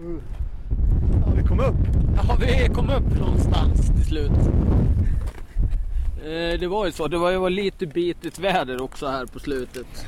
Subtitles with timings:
[0.00, 1.76] Ja, vi kom upp.
[2.16, 4.30] Ja, vi kom upp någonstans till slut.
[6.24, 7.08] Eh, Det var ju så.
[7.08, 10.06] Det var ju var lite bitigt väder också här på slutet.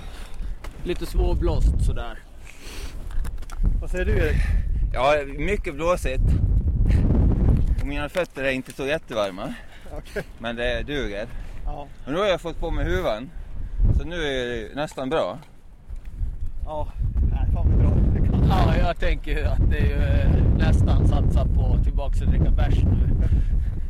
[0.84, 2.18] Lite svårblåst sådär.
[3.80, 4.36] Vad säger du Erik?
[4.92, 6.22] Ja, mycket blåsigt.
[7.81, 9.54] Och mina fötter är inte så jättevarma.
[9.99, 10.22] Okej.
[10.38, 11.27] Men det duger.
[11.65, 11.87] Ja.
[12.04, 13.31] Men nu har jag fått på mig huvan.
[13.99, 15.38] Så nu är det nästan bra.
[16.65, 16.88] Ja.
[17.30, 17.91] Nej, fan vad bra.
[18.15, 18.48] Det kan.
[18.48, 22.74] Ja, jag tänker att det är ju eh, nästan satsa på tillbaks och dricka bärs
[22.84, 23.08] nu.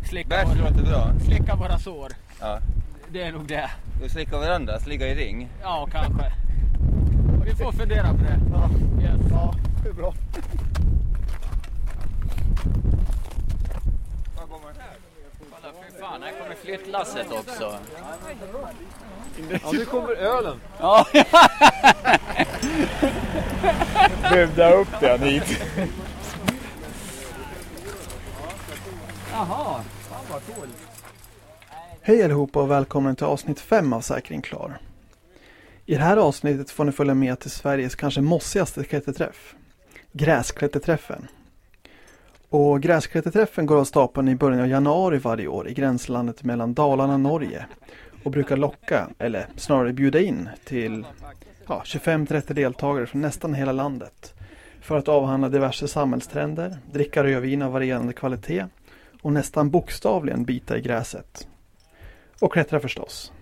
[0.04, 1.12] Slicka, Bärs våra, låter bra.
[1.26, 2.12] slicka våra sår.
[2.40, 2.58] Ja.
[3.12, 3.70] Det är nog det.
[4.04, 5.48] Och slicka varandras, ligga i ring.
[5.62, 6.32] Ja, kanske.
[7.44, 8.40] Vi får fundera på det.
[8.52, 8.70] Ja.
[9.02, 9.20] Yes.
[9.30, 10.14] ja, det är bra.
[15.50, 17.78] Kolla, fy fan, här kommer flyttlasset också.
[19.62, 20.60] Ja, nu kommer ölen.
[20.78, 21.06] Ja,
[24.32, 25.62] Bjuda upp den hit.
[29.32, 29.80] Jaha.
[32.02, 34.78] Hej allihopa och välkommen till avsnitt 5 av Säkring Klar.
[35.86, 39.54] I det här avsnittet får ni följa med till Sveriges kanske mossigaste klätterträff.
[40.12, 41.28] Gräsklätterträffen.
[42.52, 47.14] Och Gräsklätterträffen går av stapeln i början av januari varje år i gränslandet mellan Dalarna
[47.14, 47.66] och Norge
[48.24, 51.06] och brukar locka, eller snarare bjuda in, till
[51.68, 54.34] ja, 25-30 deltagare från nästan hela landet
[54.80, 58.64] för att avhandla diverse samhällstrender, dricka rödvin av varierande kvalitet
[59.22, 61.48] och nästan bokstavligen bita i gräset.
[62.40, 63.32] Och klättra förstås.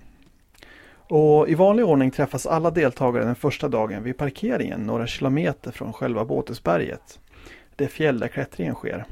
[0.92, 5.92] Och i vanlig ordning träffas alla deltagare den första dagen vid parkeringen några kilometer från
[5.92, 7.18] själva Båtesberget.
[7.80, 9.04] Det fjäll där klättringen sker.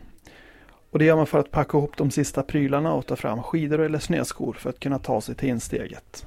[0.90, 3.80] Och det gör man för att packa ihop de sista prylarna och ta fram skidor
[3.80, 6.26] eller snöskor för att kunna ta sig till insteget.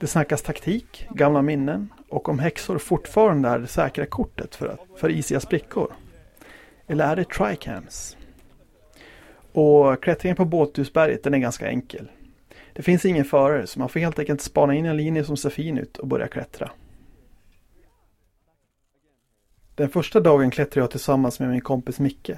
[0.00, 4.80] Det snackas taktik, gamla minnen och om häxor fortfarande är det säkra kortet för, att,
[4.96, 5.92] för isiga sprickor.
[6.86, 8.16] Eller är det tricams?
[9.52, 12.10] Och klättringen på Båthusberget den är ganska enkel.
[12.72, 15.50] Det finns ingen förare så man får helt enkelt spana in en linje som ser
[15.50, 16.70] fin ut och börja klättra.
[19.74, 22.30] Den första dagen klättrar jag tillsammans med min kompis Micke.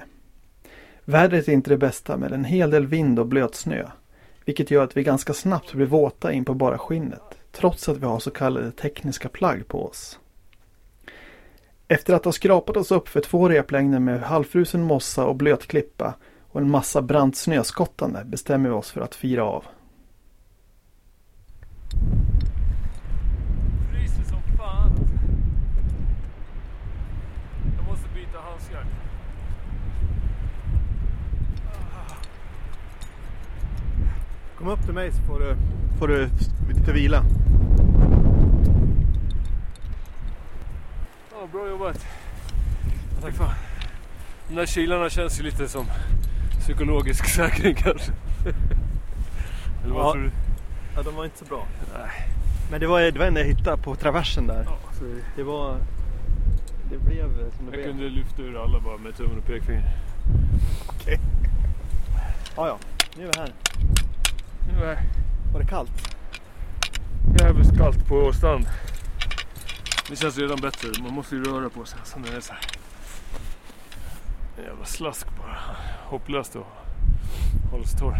[1.05, 3.87] Vädret är inte det bästa med en hel del vind och blöt snö.
[4.45, 7.21] Vilket gör att vi ganska snabbt blir våta in på bara skinnet.
[7.51, 10.19] Trots att vi har så kallade tekniska plagg på oss.
[11.87, 16.13] Efter att ha skrapat oss upp för två replängder med halvfrusen mossa och blöt klippa
[16.51, 19.65] och en massa brant snöskottande bestämmer vi oss för att fira av.
[23.91, 24.91] Fryser som fan.
[27.77, 28.85] Jag måste byta handskar.
[34.57, 35.55] Kom upp till mig så får du,
[35.99, 36.29] får du
[36.69, 37.23] lite vila.
[41.31, 42.05] Ja, bra jobbat.
[43.21, 43.53] Tack fan.
[44.49, 45.85] De där kilarna känns ju lite som
[46.59, 48.11] psykologisk säkring kanske.
[49.83, 50.11] Eller vad Ja.
[50.13, 50.31] tror du?
[50.95, 51.67] Ja, de var inte så bra.
[51.97, 52.09] Nej.
[52.71, 54.63] Men det var, det var en jag hittade på traversen där.
[54.65, 55.03] Ja, Så
[55.35, 55.77] det var...
[56.89, 57.83] Det blev som det jag blev.
[57.85, 59.85] kunde lyfta ur alla bara med tummen och pekfingret.
[62.55, 62.77] Ja, ja.
[63.17, 63.53] Nu är vi här.
[64.73, 64.99] Nu är
[65.53, 66.15] Var det kallt?
[67.39, 68.65] jävligt kallt på strand.
[70.09, 70.89] Det känns redan bättre.
[71.03, 71.99] Man måste ju röra på sig.
[72.03, 72.61] Sen är det så här.
[74.57, 75.57] En jävla slask bara.
[76.05, 76.63] Hopplöst att
[77.71, 78.17] hålla sig torr.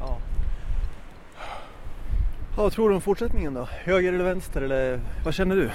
[0.00, 0.18] Ja.
[2.56, 3.68] Ja, vad tror du om fortsättningen då?
[3.84, 5.70] Höger eller vänster eller vad känner du?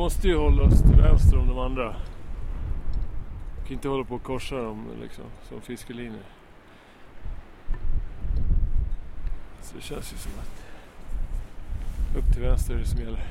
[0.00, 1.96] Vi måste ju hålla oss till vänster om de andra.
[3.56, 6.22] Vi kan inte hålla på och korsa dem liksom, som fiskelinjer.
[9.62, 10.64] Så det känns ju som att
[12.18, 13.24] upp till vänster är det som gäller.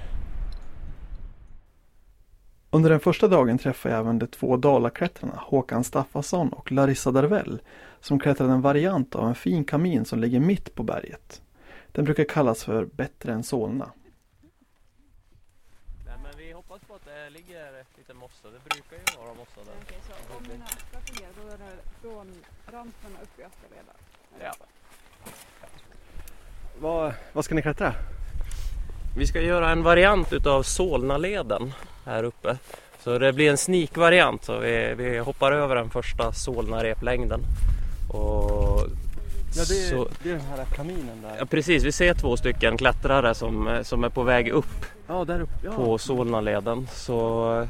[2.70, 7.62] Under den första dagen träffade jag även de två dalaklättrarna Håkan Staffasson och Larissa Darvell
[8.00, 11.42] som klättrade en variant av en fin kamin som ligger mitt på berget.
[11.92, 13.92] Den brukar kallas för Bättre än Solna.
[16.06, 16.50] Nej, men vi
[17.30, 18.48] det ligger lite mossa.
[18.54, 19.74] Det brukar ju vara mossa där.
[19.84, 22.28] Okej, så om mina skrattar ner då är det från
[22.72, 23.94] rampen och upp i Österleda?
[24.40, 24.54] Ja.
[26.80, 27.94] Vad, vad ska ni klättra?
[29.18, 31.74] Vi ska göra en variant utav Solnaleden
[32.06, 32.58] här uppe.
[33.00, 34.44] Så det blir en sneak-variant.
[34.44, 37.42] Så vi, vi hoppar över den första Solna-replängden.
[38.14, 38.88] Och
[39.56, 41.36] Ja, det är, så, det är den här kaminen där.
[41.40, 45.42] ja, precis, vi ser två stycken klättrare som, som är på väg upp Ja, där
[45.42, 45.54] uppe.
[45.64, 45.72] Ja.
[45.72, 46.88] på Solnaleden.
[46.92, 47.68] Så eh,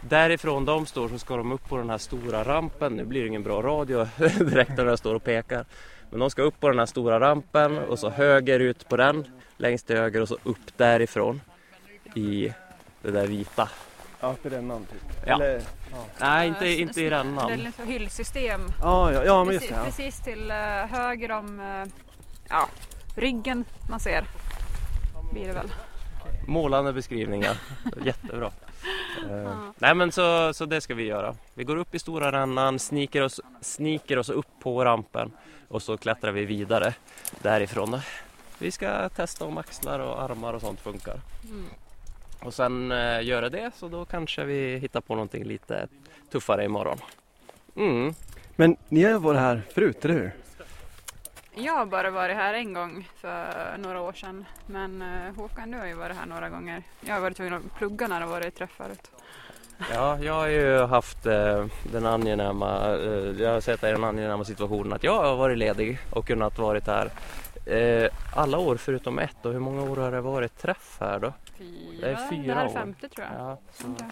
[0.00, 2.92] därifrån de står så ska de upp på den här stora rampen.
[2.92, 4.06] Nu blir det ingen bra radio
[4.38, 5.64] direkt när jag står och pekar.
[6.10, 9.26] Men de ska upp på den här stora rampen och så höger ut på den
[9.56, 11.40] längst till höger och så upp därifrån
[12.14, 12.52] i
[13.02, 13.68] det där vita.
[14.20, 15.26] Ja, i rännan typ.
[15.26, 15.34] Ja.
[15.34, 15.60] Eller,
[16.20, 17.52] Nej, Eh, inte, inte i Det är rännan.
[17.52, 18.60] liksom hyllsystem.
[18.82, 19.80] ja, ja, ja, men just precis, det.
[19.80, 19.84] Ja.
[19.84, 20.56] precis till eh,
[20.98, 21.92] höger om eh,
[22.48, 22.68] ja,
[23.16, 24.24] ryggen man ser.
[25.32, 25.68] Blir det väl.
[26.46, 27.56] Målande beskrivningar.
[28.04, 28.50] Jättebra.
[29.30, 29.72] Eh, Ja.
[29.78, 31.34] Nej men så, så det ska vi göra.
[31.54, 35.32] Vi går upp i stora rännan, sniker oss, sniker oss upp på rampen
[35.68, 36.94] och så klättrar vi vidare
[37.42, 38.00] därifrån.
[38.58, 41.20] Vi ska testa om axlar och armar och sånt funkar.
[41.44, 41.64] Mm.
[42.40, 45.88] Och sen eh, göra det så då kanske vi hittar på någonting lite
[46.32, 46.98] tuffare imorgon.
[47.76, 48.14] Mm.
[48.56, 50.32] Men ni har ju varit här förut, eller hur?
[51.54, 54.44] Jag har bara varit här en gång för några år sedan.
[54.66, 56.82] Men eh, Håkan du har ju varit här några gånger.
[57.00, 59.10] Jag har varit tvungen att plugga när det varit träff förut.
[59.92, 64.92] Ja, jag har ju haft eh, den angenäma, eh, jag har sett den angenäma situationen
[64.92, 67.10] att jag har varit ledig och kunnat varit här
[67.66, 71.32] eh, alla år förutom ett och hur många år har det varit träff här då?
[71.58, 72.72] Fyra, Det är fyra det här är år.
[72.74, 73.40] femte tror jag.
[73.46, 74.06] Ja, Okej.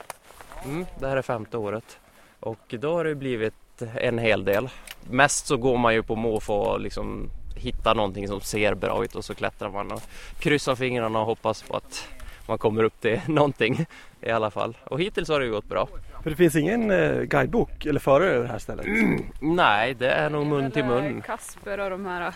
[0.65, 1.99] mm, det här är femte året
[2.41, 4.69] och då har det blivit en hel del.
[5.11, 9.15] Mest så går man ju på måfå och liksom hitta någonting som ser bra ut
[9.15, 10.03] och så klättrar man och
[10.39, 12.09] kryssar fingrarna och hoppas på att
[12.47, 13.87] man kommer upp till någonting
[14.21, 14.77] i alla fall.
[14.85, 15.89] Och hittills har det ju gått bra.
[16.23, 18.87] För det finns ingen eh, guidebok eller förare över det här stället?
[19.41, 21.23] Nej, det är nog mun till mun.
[21.23, 22.35] Kasper och de här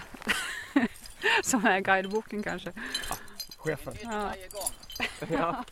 [1.42, 2.72] som är guideboken kanske.
[3.58, 3.94] Chefen.
[4.02, 4.30] Ja,
[5.30, 5.64] Ja,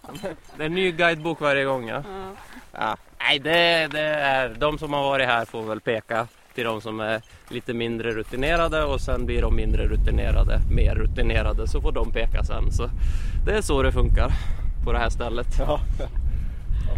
[0.57, 2.03] det är en ny guidebok varje gång ja.
[2.09, 2.33] ja.
[2.73, 2.97] ja.
[3.29, 7.01] Nej, det, det är de som har varit här får väl peka till de som
[7.01, 12.13] är lite mindre rutinerade och sen blir de mindre rutinerade mer rutinerade så får de
[12.13, 12.73] peka sen.
[12.73, 12.91] Så
[13.47, 14.33] det är så det funkar
[14.85, 15.47] på det här stället.
[15.59, 15.81] Ja,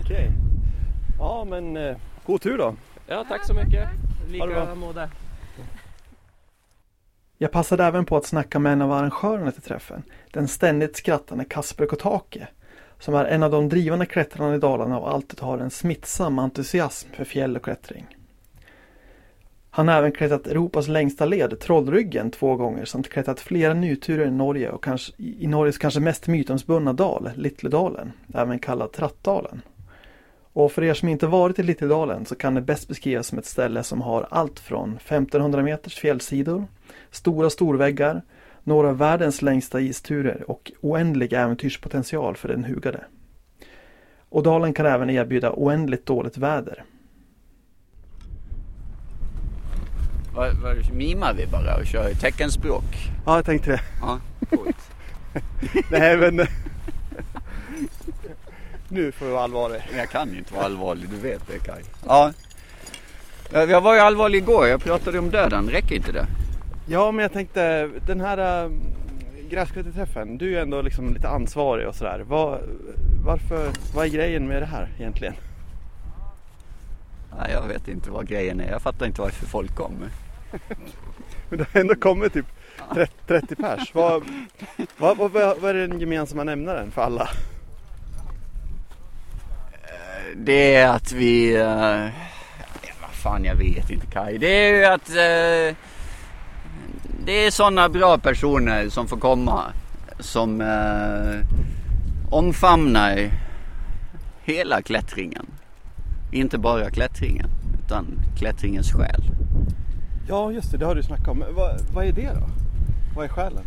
[0.03, 0.31] okej.
[1.19, 2.75] Ja, men eh, god tur då.
[3.07, 3.89] Ja, tack så mycket.
[4.29, 5.09] Lika måde.
[7.39, 11.45] Jag passade även på att snacka med en av arrangörerna till träffen, den ständigt skrattande
[11.45, 12.49] Kasper Kotake,
[12.99, 17.09] som är en av de drivande klättrarna i Dalarna och alltid har en smittsam entusiasm
[17.13, 18.07] för fjäll och klättring.
[19.71, 24.31] Han har även klättrat Europas längsta led, Trollryggen, två gånger samt klättrat flera nyturer i
[24.31, 29.63] Norge och kanske, i Norges kanske mest mytomspunna dal, Littledalen, även kallad Trattdalen.
[30.53, 33.47] Och för er som inte varit i Littledalen så kan det bäst beskrivas som ett
[33.47, 36.65] ställe som har allt från 1500 meters fjällsidor,
[37.11, 38.23] stora storväggar,
[38.65, 43.05] några av världens längsta isturer och oändlig äventyrspotential för den hugade.
[44.29, 46.85] Och dalen kan även erbjuda oändligt dåligt väder.
[50.35, 52.85] Vad, vad mimar vi bara och kör i teckenspråk?
[53.27, 53.81] Ja, jag tänkte det.
[54.01, 54.21] Ja,
[54.51, 54.91] coolt.
[55.91, 56.47] Nej, men...
[58.89, 59.83] nu får vi vara allvarliga.
[59.91, 61.83] Men Jag kan inte vara allvarlig, du vet det Kaj.
[62.07, 62.33] Ja.
[63.53, 66.27] Jag var ju allvarlig igår, jag pratade om döden, räcker inte det?
[66.87, 68.71] Ja, men jag tänkte den här äh,
[69.51, 72.25] gräsklippeträffen, du är ju ändå liksom lite ansvarig och sådär.
[72.29, 72.61] Vad,
[73.25, 75.35] varför, vad är grejen med det här egentligen?
[77.39, 80.09] Nej, jag vet inte vad grejen är, jag fattar inte varför folk kommer.
[81.49, 82.47] Men det har ändå kommit typ
[82.95, 83.95] 30, 30 pers.
[83.95, 84.23] Vad,
[84.97, 87.29] vad, vad, vad är den gemensamma nämnaren för alla?
[90.37, 91.57] Det är att vi...
[91.57, 92.09] Uh,
[93.01, 94.39] vad fan jag vet inte Kaj.
[94.39, 95.09] Det är ju att...
[95.11, 95.77] eh,
[97.27, 99.73] det är sådana bra personer som får komma.
[100.19, 101.45] Som uh,
[102.31, 103.31] omfamnar
[104.43, 105.47] hela klättringen.
[106.33, 107.47] Inte bara klättringen.
[107.85, 108.07] Utan
[108.39, 109.23] klättringens själ.
[110.29, 111.45] Ja, just det, det har du snackat om.
[111.51, 112.49] Vad, vad är det då?
[113.17, 113.65] Vad är skälen?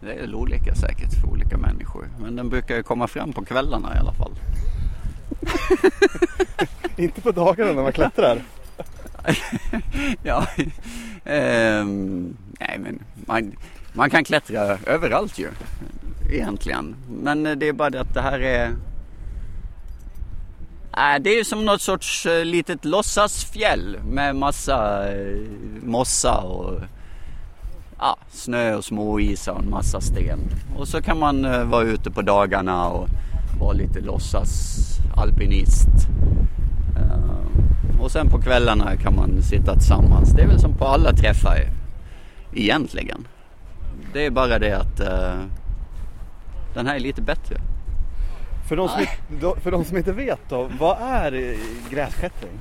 [0.00, 2.08] Det är väl olika säkert för olika människor.
[2.20, 4.32] Men den brukar ju komma fram på kvällarna i alla fall.
[6.96, 8.42] Inte på dagarna när man klättrar.
[10.22, 10.46] ja,
[11.24, 13.56] ehm, nej men man,
[13.92, 15.48] man kan klättra överallt ju
[16.32, 16.96] egentligen.
[17.22, 18.72] Men eh, det är bara det att det här är
[20.96, 25.06] Äh, det är ju som något sorts eh, litet låtsasfjäll med massa
[25.82, 26.80] mossa och
[27.98, 30.38] ja, snö och småisar och en massa sten.
[30.76, 33.08] Och så kan man vara ute på dagarna och
[33.60, 34.78] vara lite låtsas
[35.16, 35.88] alpinist.
[36.96, 37.63] Ehm.
[38.00, 40.32] Och sen på kvällarna kan man sitta tillsammans.
[40.32, 41.58] Det är väl som på alla träffar
[42.52, 43.28] egentligen.
[44.12, 45.40] Det är bara det att eh,
[46.74, 47.56] den här är lite bättre.
[48.68, 51.56] För de, som inte, för de som inte vet då, vad är
[51.90, 52.58] gräsklättring?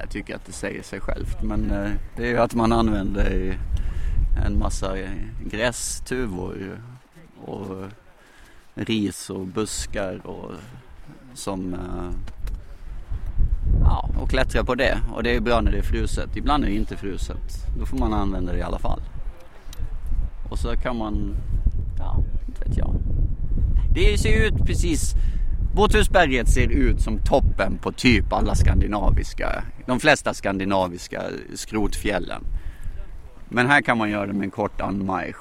[0.00, 3.58] Jag tycker att det säger sig självt men eh, det är ju att man använder
[4.46, 4.96] en massa
[5.50, 6.80] grästuvor
[7.44, 7.84] och
[8.74, 10.52] ris och buskar och
[11.34, 12.35] som eh,
[13.86, 16.36] ja, och klättra på det och det är bra när det är fruset.
[16.36, 17.66] Ibland är det inte fruset.
[17.78, 19.00] Då får man använda det i alla fall.
[20.50, 21.34] Och så kan man,
[21.98, 22.16] ja,
[22.48, 22.94] inte vet jag.
[23.94, 25.14] Det ser ut precis
[25.74, 31.22] Båthusberget ser ut som toppen på typ alla skandinaviska, de flesta skandinaviska
[31.54, 32.44] skrotfjällen.
[33.48, 35.36] Men här kan man göra det med en kort anmarsch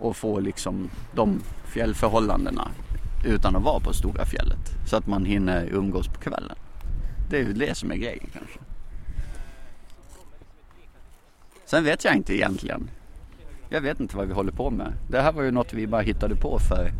[0.00, 2.68] och få liksom de fjällförhållandena
[3.26, 4.74] utan att vara på stora fjället.
[4.86, 6.56] Så att man hinner umgås på kvällen.
[7.28, 8.58] Det är ju det som är grejen kanske.
[11.64, 12.90] Sen vet jag inte egentligen.
[13.68, 14.92] Jag vet inte vad vi håller på med.
[15.08, 16.92] Det här var ju något vi bara hittade på för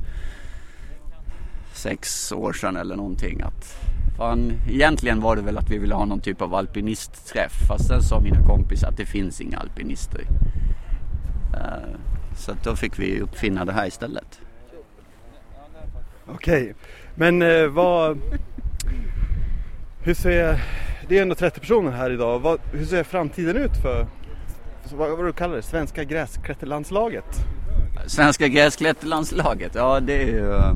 [1.75, 3.43] sex år sedan eller någonting.
[3.43, 3.77] Att,
[4.17, 7.53] fan, egentligen var det väl att vi ville ha någon typ av alpinistträff.
[7.69, 10.21] Fast sen sa mina kompisar att det finns inga alpinister.
[11.55, 11.97] Uh,
[12.37, 14.41] så då fick vi uppfinna det här istället.
[16.27, 16.75] Okej,
[17.15, 18.19] men eh, vad...
[20.07, 20.63] Hur ser...
[21.09, 22.39] Det är ändå 30 personer här idag.
[22.39, 24.07] Vad, hur ser framtiden ut för,
[24.85, 27.25] för vad, vad du kallar det, svenska gräsklätterlandslaget?
[28.07, 30.53] Svenska gräsklätterlandslaget, ja det är ju...
[30.53, 30.75] eh,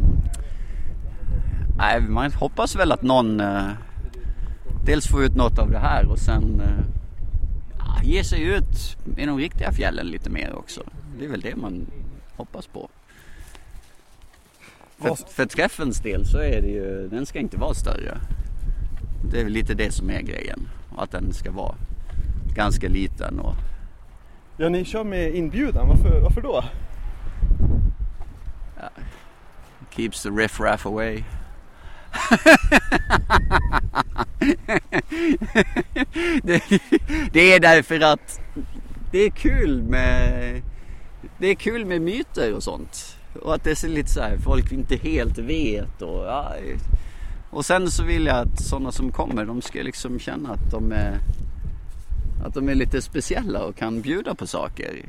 [1.78, 3.68] Nej, man hoppas väl att någon eh,
[4.86, 9.38] dels får ut något av det här och sen eh, ger sig ut i de
[9.38, 10.82] riktiga fjällen lite mer också.
[11.18, 11.86] Det är väl det man
[12.36, 12.88] hoppas på.
[14.98, 18.18] För, för träffens del så är det ju, den ska inte vara större.
[19.22, 20.68] Det är väl lite det som är grejen.
[20.96, 21.74] Att den ska vara
[22.54, 23.54] ganska liten och
[24.56, 25.88] Ja, ni kör med inbjudan.
[25.88, 26.64] Varför, varför då?
[29.90, 31.24] keeps the riff raff away.
[36.42, 36.62] det,
[37.32, 38.40] det är därför att
[39.10, 40.62] det är kul med
[41.38, 43.16] det är kul med myter och sånt.
[43.42, 46.54] Och att det är lite så här folk inte helt vet och ja,
[47.50, 50.92] och sen så vill jag att sådana som kommer de ska liksom känna att de
[50.92, 51.18] är
[52.44, 55.04] att de är lite speciella och kan bjuda på saker.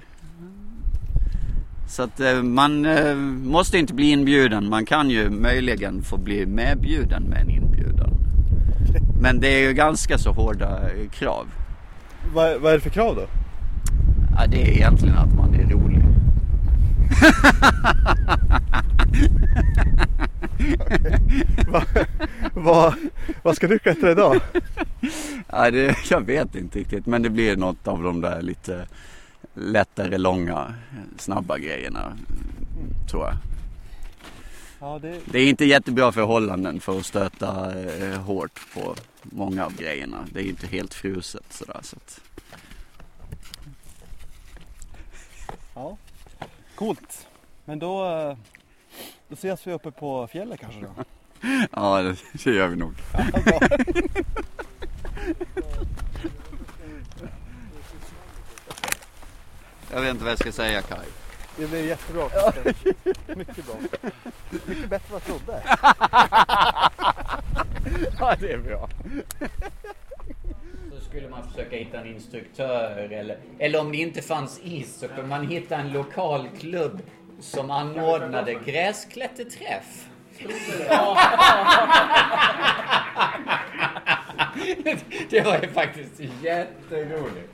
[1.88, 4.69] Så att eh, man eh, måste inte bli inbjuden.
[4.69, 8.10] Man kan ju möjligen få bli medbjuden med en inbjudan.
[9.21, 11.48] Men det är ju ganska så hårda eh, krav.
[12.33, 13.25] Vad, vad är det för krav då?
[14.38, 16.03] Ja, det är egentligen att man är rolig.
[21.68, 21.84] Va,
[22.53, 22.94] vad,
[23.44, 24.41] vad ska du klättra idag?
[25.50, 28.88] Ja, det, jag vet inte riktigt men det blir något av de där lite
[29.53, 30.74] lättare, långa,
[31.18, 32.18] snabba grejerna.
[33.10, 33.34] Tror jag.
[34.80, 39.75] Ja, det, Det är inte jättebra förhållanden för att stöta eh, hårt på många av
[39.75, 40.25] grejerna.
[40.34, 41.80] Det är inte helt fruset sådär.
[41.84, 42.22] Så att...
[45.75, 45.98] ja.
[46.75, 47.27] Coolt.
[47.65, 48.38] Men då, eh,
[49.32, 51.04] då ses vi uppe på fjället kanske då?
[51.72, 52.02] Ja,
[52.44, 52.94] det, gör vi nog.
[59.92, 61.08] Jag vet inte vad jag ska säga Kaj.
[61.58, 62.30] Det blir jättebra.
[63.28, 63.76] Mycket bra.
[64.66, 65.64] Mycket bättre än vad jag trodde.
[68.20, 68.90] Ja, det är bra.
[70.92, 75.08] Så skulle man försöka hitta en instruktör eller, eller om det inte fanns is så
[75.08, 77.02] kunde man hitta en lokal klubb
[77.41, 80.07] som anordnade gräsklätterträff.
[85.29, 87.50] Det var ju faktiskt jätteroligt.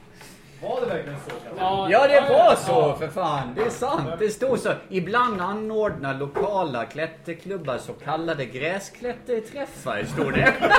[0.61, 1.31] Var det verkligen så?
[1.57, 3.53] Ja, Ja, det var så för fan.
[3.55, 4.09] Det är sant.
[4.19, 4.73] Det stod så.
[4.89, 10.53] Ibland anordnar lokala klätterklubbar så kallade gräsklätterträffar, stod det.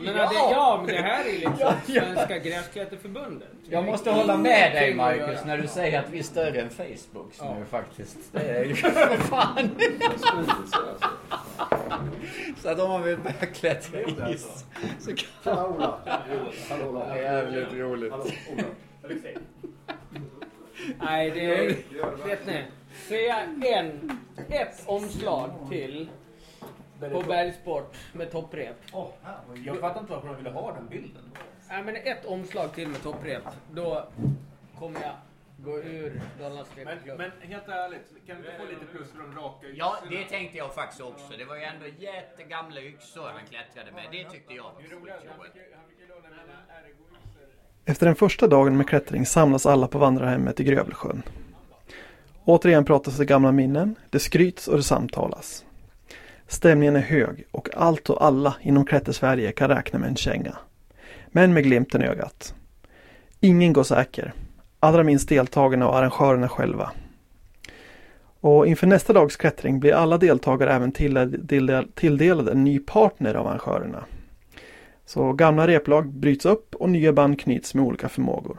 [0.00, 0.28] Men ja.
[0.28, 3.48] Det, ja, men det här är liksom Svenska Gräsklätterförbundet.
[3.68, 7.34] Jag måste hålla med dig Marcus när du säger att vi är större än Facebook
[7.34, 8.16] som är faktiskt.
[8.32, 9.70] Det är ju för fan.
[12.62, 14.64] Så att om man vill börja klättra is
[15.00, 15.10] så
[15.42, 15.98] kan Ola.
[16.08, 18.12] Det är jävligt roligt.
[21.00, 21.76] Nej, det är...
[22.26, 22.64] Vet ni?
[23.08, 26.08] Säga en, ett omslag till
[27.00, 28.76] på bergsport med topprep.
[29.64, 31.22] Jag fattar inte varför de ville ha den bilden.
[31.68, 33.42] Nej, men ett omslag till med topprep.
[33.72, 34.08] Då
[34.78, 35.14] kommer jag
[35.58, 36.86] gå ur Dalarnas Men,
[37.16, 40.58] men helt ärligt, kan du inte få lite plus för de raka Ja, det tänkte
[40.58, 41.36] jag faktiskt också.
[41.38, 44.04] Det var ju ändå jättegamla yxor han klättrade med.
[44.12, 45.16] Det tyckte jag var skitroligt.
[47.84, 51.22] Efter den första dagen med klättring samlas alla på vandrarhemmet i Grövelsjön.
[52.44, 55.65] Återigen pratas det gamla minnen, det skryts och det samtalas.
[56.48, 60.56] Stämningen är hög och allt och alla inom Klättersverige kan räkna med en känga.
[61.26, 62.54] Men med glimten i ögat.
[63.40, 64.32] Ingen går säker.
[64.80, 66.92] Allra minst deltagarna och arrangörerna själva.
[68.40, 70.92] Och inför nästa dags klättring blir alla deltagare även
[71.94, 74.04] tilldelade en ny partner av arrangörerna.
[75.06, 78.58] Så gamla replag bryts upp och nya band knyts med olika förmågor.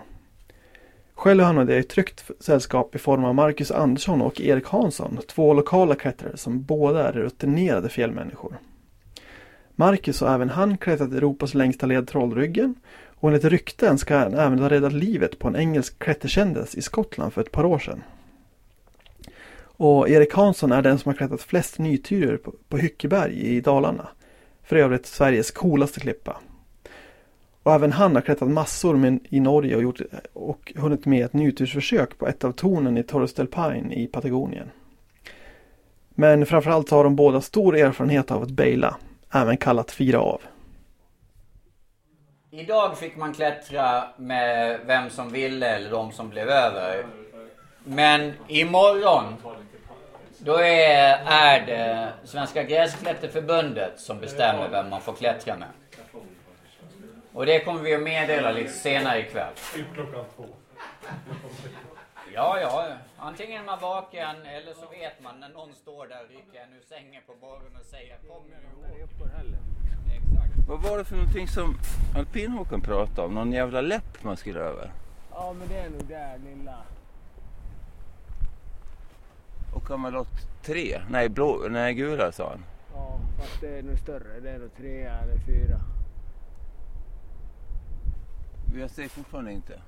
[1.18, 5.54] Själv hamnade jag i tryggt sällskap i form av Marcus Andersson och Erik Hansson, två
[5.54, 8.58] lokala klättrare som båda är rutinerade fjällmänniskor.
[9.76, 14.60] Marcus har även han klättrat Europas längsta led Trollryggen och enligt rykten ska han även
[14.60, 18.04] ha räddat livet på en engelsk klätterkändis i Skottland för ett par år sedan.
[19.60, 24.08] Och Erik Hansson är den som har klättrat flest nyturer på, på Hyckeberg i Dalarna.
[24.64, 26.38] För övrigt Sveriges coolaste klippa.
[27.68, 30.02] Och även han har klättrat massor med, i Norge och, gjort,
[30.34, 34.72] och hunnit med ett nytursförsök på ett av tornen i Torres del Paine i Patagonien.
[36.10, 38.98] Men framförallt har de båda stor erfarenhet av att baila,
[39.34, 40.42] även kallat fira av.
[42.52, 47.06] Idag fick man klättra med vem som ville eller de som blev över.
[47.84, 49.24] Men imorgon
[50.38, 55.68] då är, är det Svenska Gräsklätterförbundet som bestämmer vem man får klättra med.
[57.38, 59.54] Och det kommer vi att meddela lite senare ikväll.
[59.94, 60.46] Klockan två.
[62.34, 62.88] Ja, ja.
[63.18, 66.74] Antingen är man vaken eller så vet man när någon står där och rycker en
[66.74, 69.58] ur sängen på morgonen och säger kom nu.
[70.68, 71.78] Vad var det för någonting som
[72.16, 73.34] alpinhåkan pratade om?
[73.34, 74.92] Någon jävla läpp man skulle över?
[75.32, 76.78] Ja, men det är nog där lilla.
[79.74, 81.02] Och Kamalott 3?
[81.10, 82.66] Nej, blå, nej gula sa han.
[82.94, 84.40] Ja, fast det är nog större.
[84.40, 85.80] Det är nog trea eller fyra.
[88.76, 89.82] Jag ser fortfarande inte.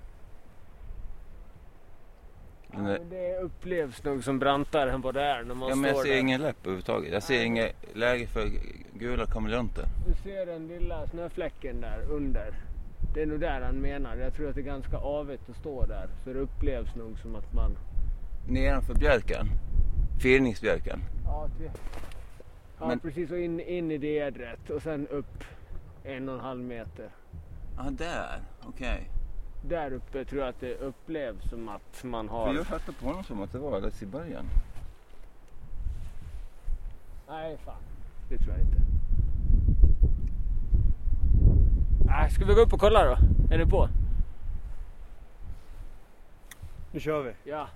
[2.71, 5.89] Ja, men det upplevs nog som brantare än vad det är när man Ja, men
[5.89, 6.19] jag ser där.
[6.19, 7.13] ingen läpp överhuvudtaget.
[7.13, 8.49] Jag ser inget läge för
[8.93, 9.85] gula kameleonter.
[10.07, 12.53] Du ser den lilla snöfläcken där under.
[13.13, 14.15] Det är nog där han menar.
[14.17, 16.07] Jag tror att det är ganska avigt att stå där.
[16.23, 17.77] Så det upplevs nog som att man...
[18.47, 19.47] Nedanför bjälken.
[20.21, 20.99] Firningsbjälken.
[21.25, 21.71] Ja, till...
[22.79, 23.31] ja Men- precis.
[23.31, 25.43] Och in, in i det edret och sen upp
[26.03, 27.09] en och en halv meter.
[27.79, 28.39] Ja, ah, där.
[28.63, 29.09] Okej.
[29.61, 32.53] Där uppe tror jag att det upplevs som att man För har...
[32.53, 34.45] jag fattade på honom som att det var alldeles i början.
[37.27, 37.81] Nej, fan.
[38.29, 38.77] Det tror jag inte.
[42.05, 43.17] Nej, ska vi gå upp och kolla då?
[43.53, 43.89] Är ni på?
[46.91, 47.31] Nu kör vi.
[47.51, 47.67] Ja.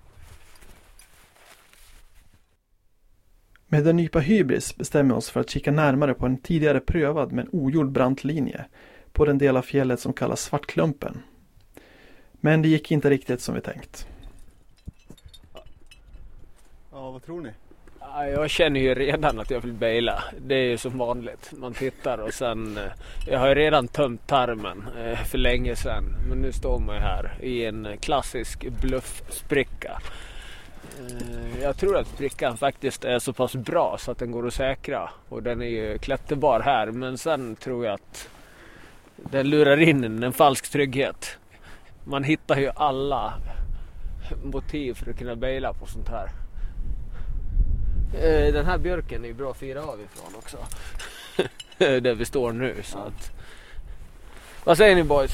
[3.67, 7.31] Med en nypa hybris bestämmer vi oss för att kika närmare på en tidigare prövad
[7.31, 8.65] men ogjord brant linje
[9.13, 11.23] på den del av fjället som kallas Svartklumpen.
[12.33, 14.07] Men det gick inte riktigt som vi tänkt.
[16.91, 17.49] Ja, vad tror ni?
[17.99, 20.23] Ja, Jag känner ju redan att jag vill baila.
[20.41, 21.51] Det är ju som vanligt.
[21.57, 22.77] Man tittar och sen...
[22.77, 22.83] eh,
[23.27, 26.03] Jag har ju redan tömt tarmen eh, för länge sedan.
[26.29, 30.01] Men nu står man ju här i en klassisk bluffspricka.
[30.99, 34.53] Eh, Jag tror att sprickan faktiskt är så pass bra så att den går att
[34.53, 35.09] säkra.
[35.29, 36.91] Och den är ju klätterbar här.
[36.91, 38.29] Men sen tror jag att
[39.31, 41.37] den lurar in en, en falsk trygghet.
[42.03, 43.33] Man hittar ju alla
[44.43, 46.29] motiv för att kunna baila på sånt här.
[48.13, 50.57] Eh, Den här björken är ju bra att fira av ifrån också.
[52.01, 52.75] Där vi står nu.
[52.83, 53.31] Så att...
[54.63, 55.31] Vad säger ni boys?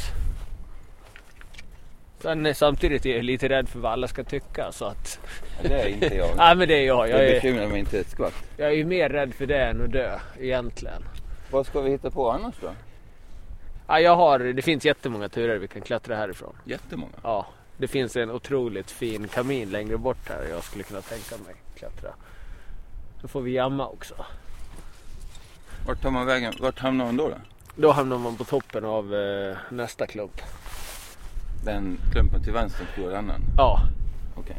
[2.20, 5.20] Sen, eh, samtidigt är jag lite rädd för vad alla ska tycka så att...
[5.64, 6.30] Det är inte jag.
[6.38, 7.10] Nej men det är jag.
[7.10, 8.34] Jag Det är, bekymrar mig inte ett skvatt.
[8.58, 11.04] jag är ju mer rädd för det än att dö egentligen.
[11.52, 12.72] Vad ska vi hitta på annars då?
[13.90, 16.56] Ja, jag har, det finns jättemånga turer vi kan klättra härifrån.
[16.66, 17.14] Jättemånga.
[17.24, 17.48] Ja,
[17.78, 22.10] det finns en otroligt fin kamin längre bort här jag skulle kunna tänka mig klättra.
[23.22, 24.14] Så får vi jamma också.
[25.88, 26.54] Vart tar man vägen?
[26.60, 27.30] Vart hamnar man då?
[27.30, 27.36] då?
[27.76, 30.42] Då hamnar man på toppen av eh, nästa klump.
[31.66, 33.42] Den klumpen till vänster på annan.
[33.58, 33.80] Ja,
[34.36, 34.58] Okej.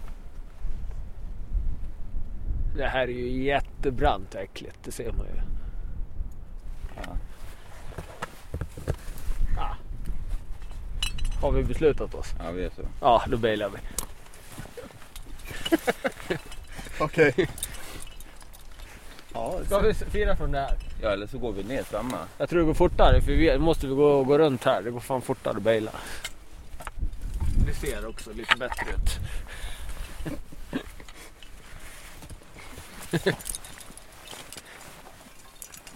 [2.76, 5.42] det här är ju jättebrant och äckligt, det ser man ju.
[6.96, 7.16] Ja.
[11.40, 12.26] Har vi beslutat oss?
[12.38, 12.82] ja, vi är så.
[13.00, 13.78] Ja, då bailar vi.
[17.00, 17.48] Okej.
[19.34, 20.76] Ja, Ska vi fira från det här?
[21.02, 22.18] Ja, eller så går vi ner samma.
[22.38, 24.82] Jag tror det går fortare för vi måste vi gå, gå runt här.
[24.82, 25.90] Det går fan fortare att baila.
[27.66, 29.18] Det ser också lite bättre ut.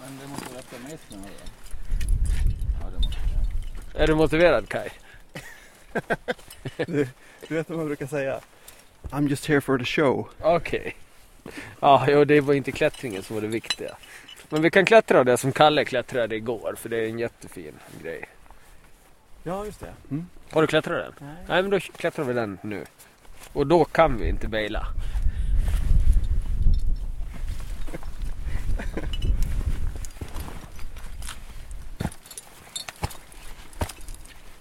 [0.01, 1.51] Men det måste rätta med snö då.
[2.81, 3.21] Ja, det måste
[3.93, 4.03] det.
[4.03, 4.89] Är du motiverad Kai?
[7.49, 8.41] Du vet vad man brukar säga?
[9.11, 10.29] I'm just here for the show.
[10.41, 10.97] Okej.
[11.81, 13.97] Ja, jo, det var inte klättringen som var det viktiga.
[14.49, 18.29] Men vi kan klättra det som Kalle klättrade igår för det är en jättefin grej.
[19.43, 19.93] Ja, just det.
[20.11, 20.27] Mm.
[20.51, 21.29] Har du klättrat den?
[21.29, 21.45] Nej.
[21.49, 22.85] Nej men då klättrar vi den nu.
[23.53, 24.87] Och då kan vi inte baila.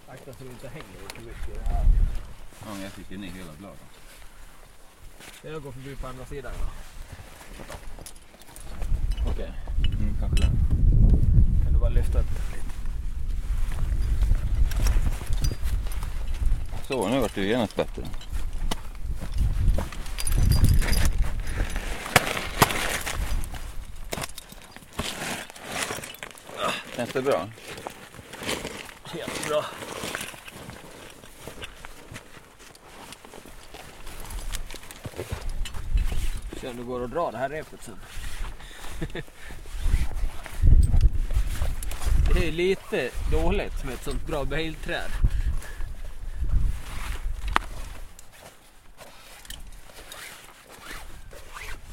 [0.07, 1.61] Akta så du inte hänger för mycket.
[2.65, 3.79] Ja, men jag fick in i hela bladet.
[5.41, 6.51] Jag går förbi på andra sidan.
[9.27, 9.51] Okej.
[9.85, 10.51] Mm, kanske det.
[11.63, 12.63] Kan du bara lyfta upp lite?
[16.87, 18.03] Så, nu vart det ju genast bättre.
[26.95, 27.49] Känns det bra?
[29.17, 29.65] Jättebra.
[36.63, 37.99] Se om det går att dra det här repet sen.
[42.33, 45.11] Det är lite dåligt med ett sånt bra bailträd.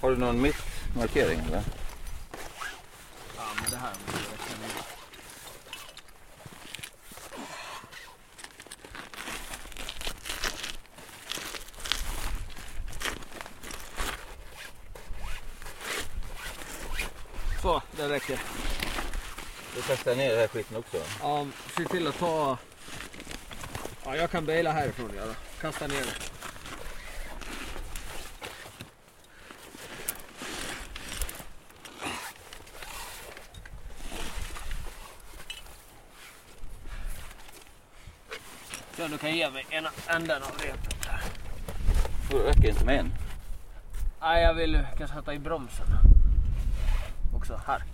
[0.00, 1.62] Har du någon mittmarkering eller?
[3.36, 4.99] Ja, men det här måste jag räkna
[18.30, 18.44] räcker.
[19.74, 20.96] Du kastar ner den här skiten också?
[21.20, 22.58] Ja, se till att ta...
[24.04, 25.10] Ja, jag kan baila härifrån.
[25.16, 25.34] Ja, då.
[25.60, 26.30] Kasta ner det.
[38.96, 41.02] Så du kan ge mig ena änden av repet.
[41.02, 41.22] där.
[42.30, 43.12] Det räcker inte med en.
[44.20, 45.86] Nej, jag vill kan sätta i bromsen.
[47.34, 47.60] Också.
[47.66, 47.84] Här.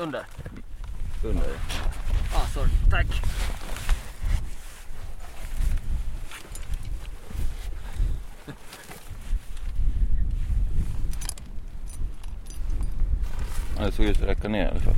[0.00, 0.26] Under.
[1.24, 1.44] Under.
[2.34, 2.68] Ah, sorry.
[2.90, 3.06] Tack.
[13.78, 14.94] Ja, det såg ut att räcka ner i alla fall.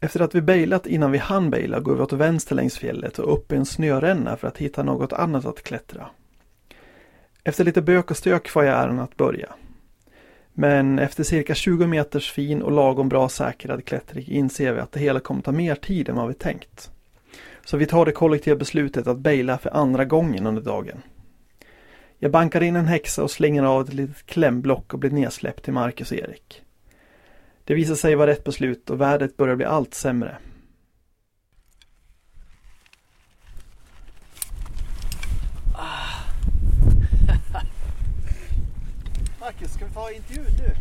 [0.00, 3.32] Efter att vi bailat innan vi hann baila går vi åt vänster längs fjället och
[3.34, 6.10] upp i en snöränna för att hitta något annat att klättra.
[7.44, 9.52] Efter lite bök och stök får jag äran att börja.
[10.52, 15.00] Men efter cirka 20 meters fin och lagom bra säkrad klättring inser vi att det
[15.00, 16.90] hela kommer ta mer tid än vad vi tänkt.
[17.64, 21.02] Så vi tar det kollektiva beslutet att baila för andra gången under dagen.
[22.18, 25.72] Jag bankar in en häxa och slänger av ett litet klämblock och blir nedsläppt till
[25.72, 26.62] Marcus och Erik.
[27.64, 30.36] Det visar sig vara rätt beslut och vädret börjar bli allt sämre.
[39.62, 40.74] Marcus, ska vi ta intervju nu?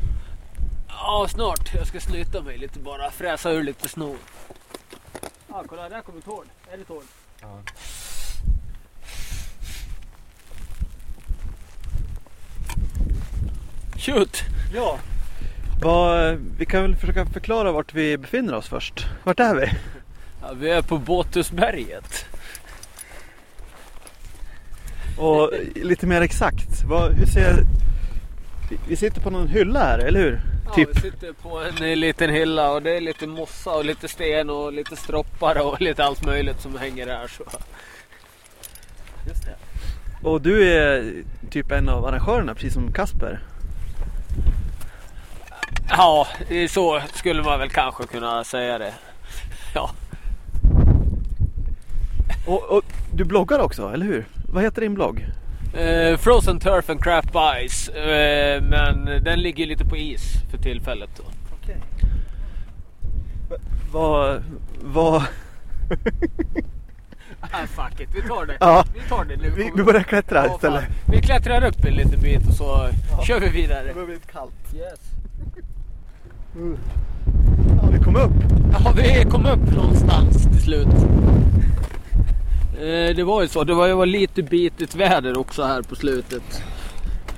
[0.87, 1.73] Ja, snart.
[1.73, 3.11] Jag ska sluta mig lite bara.
[3.11, 4.17] Fräsa ur lite snor.
[5.47, 6.45] Ja, kolla där kommer tårn.
[6.73, 7.03] Är det tårn?
[7.41, 7.59] Ja.
[13.97, 14.43] Shoot!
[14.73, 14.99] Ja.
[15.81, 19.07] Vad, vi kan väl försöka förklara vart vi befinner oss först.
[19.23, 19.71] Vart är vi?
[20.41, 22.25] Ja, vi är på Båtusberget.
[25.17, 27.65] Och lite mer exakt, vad, hur ser...
[28.87, 30.41] vi- sitter på någon hylla här, eller hur?
[30.67, 30.89] Ja, typ.
[30.95, 34.73] Vi sitter på en liten hylla och det är lite mossa och lite sten och
[34.73, 37.27] lite stroppar och lite allt möjligt som hänger där.
[37.27, 37.43] Så.
[39.27, 39.55] Just det.
[40.27, 41.13] Och du är
[41.49, 43.39] typ en av arrangörerna, precis som Kasper.
[45.89, 46.27] Ja,
[46.69, 48.93] så skulle man väl kanske kunna säga det.
[49.75, 49.91] Ja,
[52.47, 54.25] Och, och du bloggar också, eller hur?
[54.53, 55.25] Vad heter din blogg?
[55.73, 57.25] Eh, Frozen Turf and Crap
[57.67, 57.89] Ice.
[57.89, 61.09] Eh, men den ligger lite på is för tillfället.
[61.17, 61.23] Då.
[61.61, 61.77] Okej.
[63.91, 64.43] Vad...
[64.81, 65.23] Vad...
[67.53, 68.57] Ah, fuck it, vi tar det.
[68.59, 68.85] Ja.
[68.93, 69.49] Vi tar det nu.
[69.49, 70.83] Vi, vi börjar klättra Ja, istället.
[70.83, 70.93] fan.
[71.05, 72.89] Vi klättrar upp en liten bit och så
[73.23, 73.93] kör vi vidare.
[73.93, 74.53] börjar bli lite kallt.
[74.75, 74.99] Yes.
[77.81, 78.31] Ja, vi kom upp.
[78.71, 80.87] Ja, vi kom upp någonstans till slut.
[82.81, 83.63] Eh, det var ju så.
[83.63, 86.63] Det var ju var lite bitigt väder också här på slutet.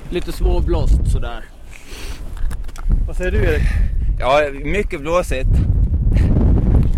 [0.09, 1.45] Lite småblåst sådär.
[3.07, 3.63] Vad säger du Erik?
[4.19, 5.49] Ja, mycket blåsigt.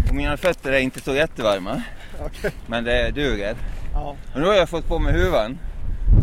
[0.09, 1.81] Och mina fötter är inte så jättevarma.
[2.25, 2.51] Okej.
[2.67, 3.55] Men det duger.
[3.93, 4.15] Ja.
[4.33, 5.57] Och nu har jag fått på mig huvan.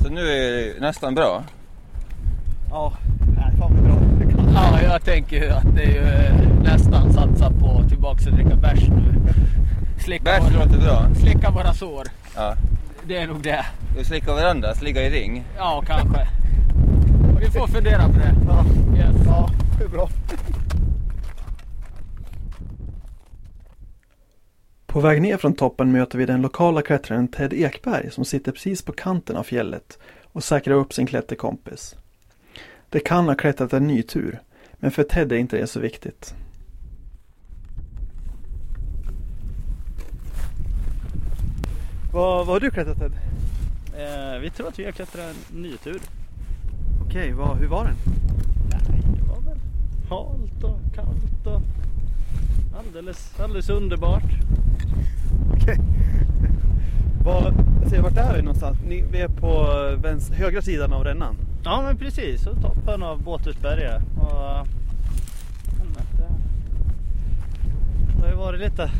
[0.03, 1.45] Så nu är det nästan bra.
[2.71, 2.93] Ja.
[3.37, 3.95] Nej, fan vad bra.
[4.19, 4.51] Det är kallt.
[4.55, 8.57] Ja, jag tänker ju att det är ju eh, nästan satsa på tillbaks och dricka
[8.57, 9.15] bärs nu.
[10.05, 11.07] Slicka, Bärs våra, låter bra.
[11.15, 12.07] slicka våra sår.
[12.37, 12.55] Ja.
[13.07, 13.65] Det är nog det.
[13.99, 15.45] Och slicka varandra, ligga i ring.
[15.57, 16.29] Ja, kanske.
[17.41, 18.35] Vi får fundera på det.
[18.47, 18.65] Ja.
[18.97, 19.17] Yes.
[19.27, 20.09] ja, det är bra.
[24.87, 28.83] På väg ner från toppen möter vi den lokala klättraren Ted Ekberg som sitter precis
[28.83, 29.99] på kanten av fjället
[30.33, 31.97] och säkrar upp sin klätterkompis.
[32.89, 34.41] De kan ha klättrat en ny tur,
[34.83, 36.35] Men för Ted är inte det så viktigt.
[42.13, 43.13] Vad, vad har du klättrat Ted?
[43.97, 46.01] Eh, vi tror att vi har klättrat en ny tur.
[47.07, 47.95] Okej, vad, hur var den?
[48.71, 49.59] Nej, det var väl
[50.09, 51.63] halt och kallt och
[52.79, 54.33] alldeles, alldeles underbart.
[55.53, 55.79] Okej.
[57.25, 57.47] Vad,
[57.83, 58.79] alltså, vart är vi någonstans?
[58.89, 59.67] Ni, vi är på
[60.03, 61.37] vänster, högra sidan av rännan.
[61.65, 64.03] Ja men precis, och toppen av Båthusberget.
[64.17, 64.67] Och,
[65.79, 65.89] men
[68.17, 68.91] det, har ju varit lite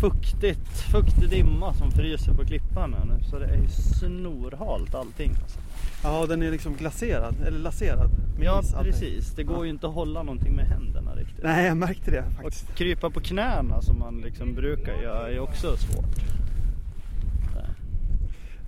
[0.00, 3.24] fuktigt, fuktig dimma som fryser på klippan här nu.
[3.30, 5.30] Så det är ju snorhalt allting.
[5.42, 5.58] Alltså.
[6.04, 8.10] Ja, den är liksom glaserad, eller laserad.
[8.42, 11.44] Ja is, precis, det går ju inte att hålla någonting med händerna riktigt.
[11.44, 12.74] Nej, jag märkte det Och faktiskt.
[12.74, 16.20] krypa på knäna som man liksom brukar göra är också svårt.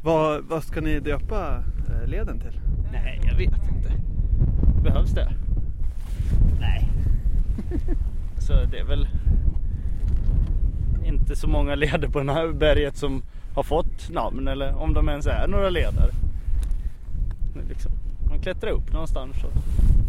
[0.04, 2.60] Vad, vad ska ni döpa eh, leden till?
[2.92, 3.92] Nej, jag vet inte.
[4.82, 5.32] Behövs det?
[6.60, 6.88] Nej.
[8.38, 9.08] Så det är väl
[11.04, 13.22] inte så många leder på det här berget som
[13.54, 16.10] har fått namn eller om de ens är några leder.
[17.68, 17.92] Liksom,
[18.28, 19.48] man klättrar upp någonstans så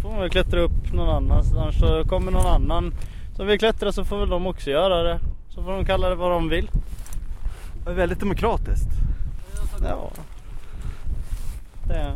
[0.02, 2.94] får man väl klättra upp någon annanstans så kommer någon annan
[3.36, 5.20] som vill klättra så får väl de också göra det.
[5.50, 6.70] Så får de kalla det vad de vill.
[7.84, 8.90] Det är väldigt demokratiskt.
[9.84, 10.12] Ja.
[11.88, 12.16] Det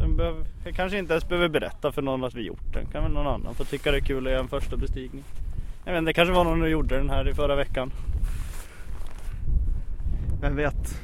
[0.00, 2.86] jag, behöver, jag kanske inte ens behöver berätta för någon att vi gjort den.
[2.86, 5.24] Kan väl någon annan få tycka det är kul att göra en första bestigning.
[5.84, 7.92] Jag vet inte, det kanske var någon som gjorde den här i förra veckan.
[10.40, 11.00] Vem vet?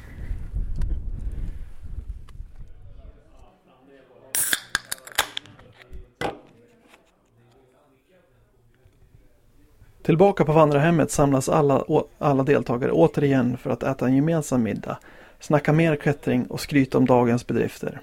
[10.03, 11.83] Tillbaka på vandrarhemmet samlas alla,
[12.19, 14.97] alla deltagare återigen för att äta en gemensam middag,
[15.39, 18.01] snacka mer klättring och skryta om dagens bedrifter.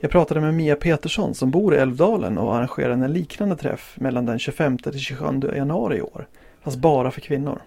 [0.00, 4.26] Jag pratade med Mia Petersson som bor i Älvdalen och arrangerar en liknande träff mellan
[4.26, 5.24] den 25 till 27
[5.56, 6.28] januari i år.
[6.62, 7.62] Fast bara för kvinnor.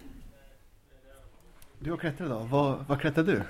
[1.80, 2.48] Du har klättrat idag.
[2.52, 3.42] Vad, vad klättrar du?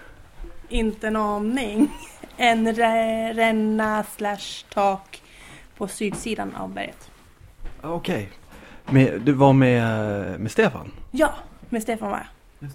[0.70, 1.92] Inte en aning.
[2.38, 5.22] En rä- ränna slash tak
[5.78, 7.12] på sydsidan av berget.
[7.82, 8.30] Okej.
[8.92, 10.92] Med- Du var med, med Stefan?
[11.12, 11.34] Ja,
[11.70, 12.28] med Stefan var
[12.60, 12.72] jag.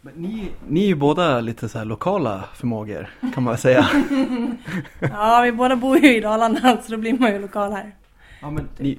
[0.00, 3.88] Men ni, ni är ju båda lite så här lokala förmågor kan man säga.
[5.00, 7.94] Ja, vi båda bor ju i Dalarna så då blir man ju lokal här.
[8.40, 8.98] ja, men ni,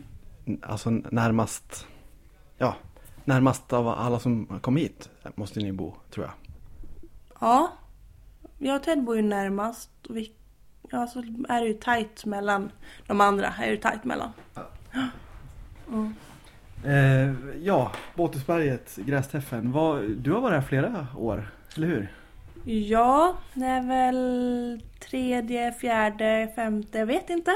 [0.62, 1.88] alltså närmast,
[2.58, 2.76] ja,
[3.26, 6.34] närmast av alla som kom hit måste ni bo tror jag.
[7.42, 7.72] Ja,
[8.58, 9.90] jag och Ted bor ju närmast.
[10.10, 10.32] Och vi,
[10.90, 11.20] ja, så
[11.50, 12.72] är det ju tajt mellan
[13.08, 13.48] de andra.
[13.48, 14.30] Är det ju tajt mellan.
[15.88, 16.14] Mm.
[16.86, 19.72] Eh, ja, Båthusberget, Grästräffen.
[19.72, 22.12] Vad, du har varit här flera år, eller hur?
[22.64, 27.56] Ja, det är väl tredje, fjärde, femte, jag vet inte.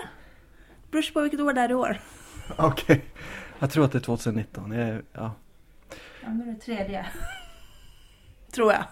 [0.92, 2.00] Beror på vilket år det är i år.
[2.58, 3.06] Okej.
[3.60, 4.72] Jag tror att det är 2019.
[4.72, 5.32] Jag, ja.
[6.24, 7.06] Ja, nu är det tredje.
[8.52, 8.84] Tror jag.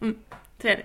[0.00, 0.18] Mm,
[0.58, 0.84] tredje.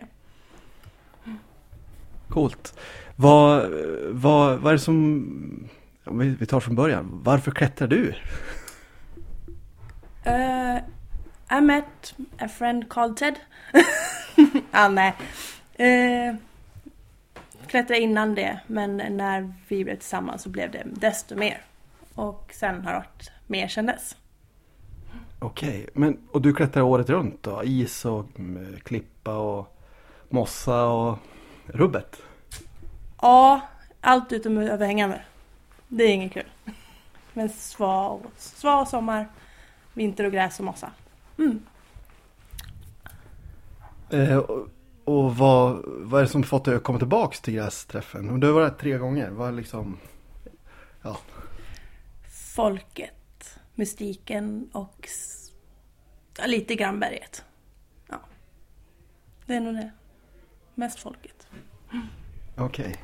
[2.30, 2.80] Coolt.
[3.16, 3.70] Vad,
[4.10, 5.70] vad, vad är det som...
[6.04, 7.20] om Vi vi tar från början.
[7.24, 8.14] Varför klättrar du?
[10.28, 10.78] Uh,
[11.58, 13.40] I met a friend called Ted.
[14.72, 15.14] ah, nej.
[15.80, 16.36] Uh,
[17.68, 21.62] klättrade innan det, men när vi blev tillsammans så blev det desto mer.
[22.16, 24.16] Och sen har det varit mer sen dess.
[25.40, 27.64] Okej, men och du klättrar året runt då?
[27.64, 29.78] Is och mm, klippa och
[30.30, 31.18] mossa och
[31.66, 32.22] rubbet?
[33.22, 33.62] Ja,
[34.02, 35.22] allt utom överhängande.
[35.88, 36.50] Det är inget kul.
[37.34, 39.28] Men sval, sval sommar,
[39.96, 40.92] vinter och gräs och mossa.
[41.38, 41.60] Mm.
[44.10, 44.68] Eh, och
[45.06, 48.30] och vad, vad är det som fått dig att komma tillbaks till grästräffen?
[48.30, 49.30] Och Du har varit tre gånger.
[49.30, 49.98] Vad är liksom...
[51.02, 51.18] Ja.
[52.56, 55.10] Folket, mystiken och
[56.38, 57.46] ja, lite grann berget.
[58.10, 58.20] Ja.
[59.46, 59.92] Det är nog det.
[60.76, 61.48] Mest folket.
[62.58, 62.96] Okej.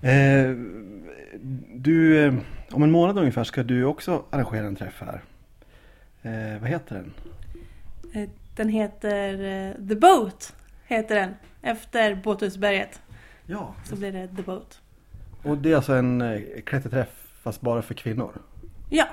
[0.00, 0.50] Eh,
[1.74, 2.34] du, eh,
[2.70, 5.22] om en månad ungefär ska du också arrangera en träff här.
[6.26, 7.12] Eh, vad heter den?
[8.12, 10.54] Eh, Den heter eh, The Boat.
[10.84, 11.34] Heter den.
[11.62, 13.00] Efter Båthusberget.
[13.46, 13.74] Ja.
[13.84, 14.80] Så blir det The Boat.
[15.42, 18.42] Och det är alltså en eh, klätterträff fast bara för kvinnor?
[18.90, 19.06] Ja,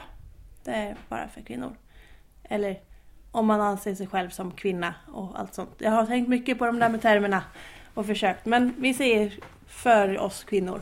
[0.63, 1.75] det är bara för kvinnor.
[2.43, 2.79] Eller
[3.31, 5.69] om man anser sig själv som kvinna och allt sånt.
[5.77, 7.43] Jag har tänkt mycket på de där med termerna
[7.93, 8.45] och försökt.
[8.45, 9.33] Men vi säger
[9.67, 10.81] för oss kvinnor.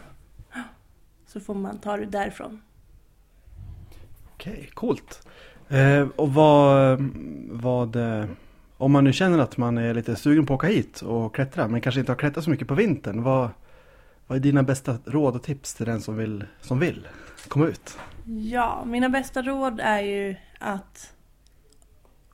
[1.26, 2.62] Så får man ta det därifrån.
[4.34, 5.28] Okej, coolt.
[5.72, 7.00] Eh, och vad,
[7.50, 8.26] vad eh,
[8.78, 11.68] om man nu känner att man är lite sugen på att åka hit och klättra
[11.68, 13.24] men kanske inte har klättrat så mycket på vintern.
[13.24, 13.50] Vad,
[14.28, 17.08] Vad är dina bästa råd och tips till den som vill, som vill
[17.48, 17.98] komma ut?
[18.26, 21.14] Ja, mina bästa råd är ju att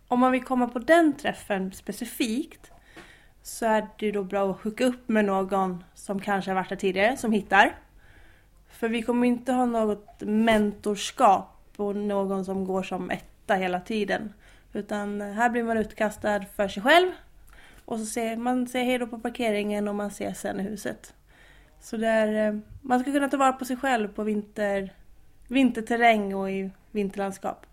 [0.08, 2.72] om man vill komma på den träffen specifikt
[3.44, 6.70] så är det ju då bra att hooka upp med någon som kanske har varit
[6.70, 7.76] där tidigare, som hittar.
[8.70, 14.34] För vi kommer inte ha något mentorskap på någon som går som etta hela tiden.
[14.74, 17.12] Utan eh, här blir man utkastad för sig själv.
[17.86, 21.14] Och så ser man ser hej då på parkeringen och man ses sen i huset.
[21.80, 24.94] Så där, eh, man ska kunna ta vara på sig själv på vinter,
[25.48, 27.66] vinterterräng och i vinterlandskap.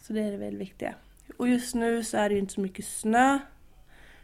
[0.00, 0.94] Så det är det väldigt viktiga.
[1.36, 3.38] Och just nu så är det ju inte så mycket snö.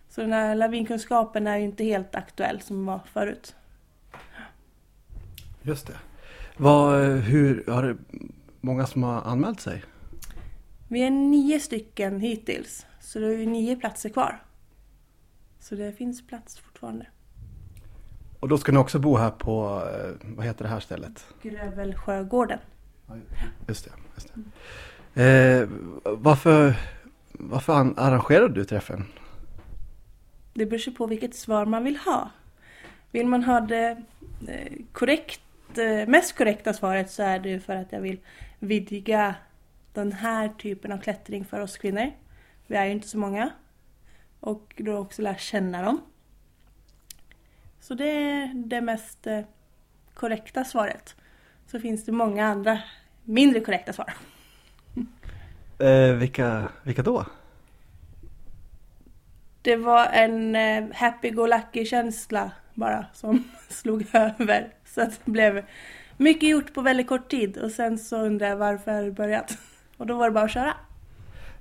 [0.08, 3.54] Så den här lavinkunskapen är ju inte helt aktuell som var förut.
[5.62, 5.96] Just det.
[6.56, 7.96] Vad, eh, hur, har det
[8.60, 9.84] många som har anmält sig?
[10.88, 12.86] Vi är nio stycken hittills.
[13.00, 14.42] Så det är nio platser kvar.
[15.60, 17.06] Så det finns plats fortfarande.
[18.40, 21.26] Och då ska ni också bo här på, eh, vad heter det här stället?
[21.42, 22.58] Grövelsjögården.
[23.68, 23.90] Just det.
[24.14, 24.32] Just
[25.14, 25.22] det.
[25.22, 25.68] Eh,
[26.04, 26.74] varför,
[27.32, 29.04] varför an- arrangerade du träffen?
[30.54, 32.30] Det beror sig på vilket svar man vill ha.
[33.10, 34.02] Vill man ha det
[34.48, 35.40] eh, korrekt,
[35.78, 38.18] eh, mest korrekta svaret så är det för att jag vill
[38.60, 39.34] vidga
[39.92, 42.10] den här typen av klättring för oss kvinnor.
[42.66, 43.50] Vi är ju inte så många.
[44.40, 46.00] Och då också lära känna dem.
[47.80, 49.40] Så det är det mest eh,
[50.14, 51.16] korrekta svaret.
[51.66, 52.82] Så finns det många andra
[53.24, 54.12] mindre korrekta svar.
[55.78, 57.26] Eh, vilka, vilka då?
[59.62, 64.68] Det var en eh, happy-go-lucky känsla bara som slog över.
[64.84, 65.64] Så att det blev
[66.20, 69.58] mycket gjort på väldigt kort tid och sen så undrade jag varför det börjat.
[69.96, 70.74] Och då var det bara att köra.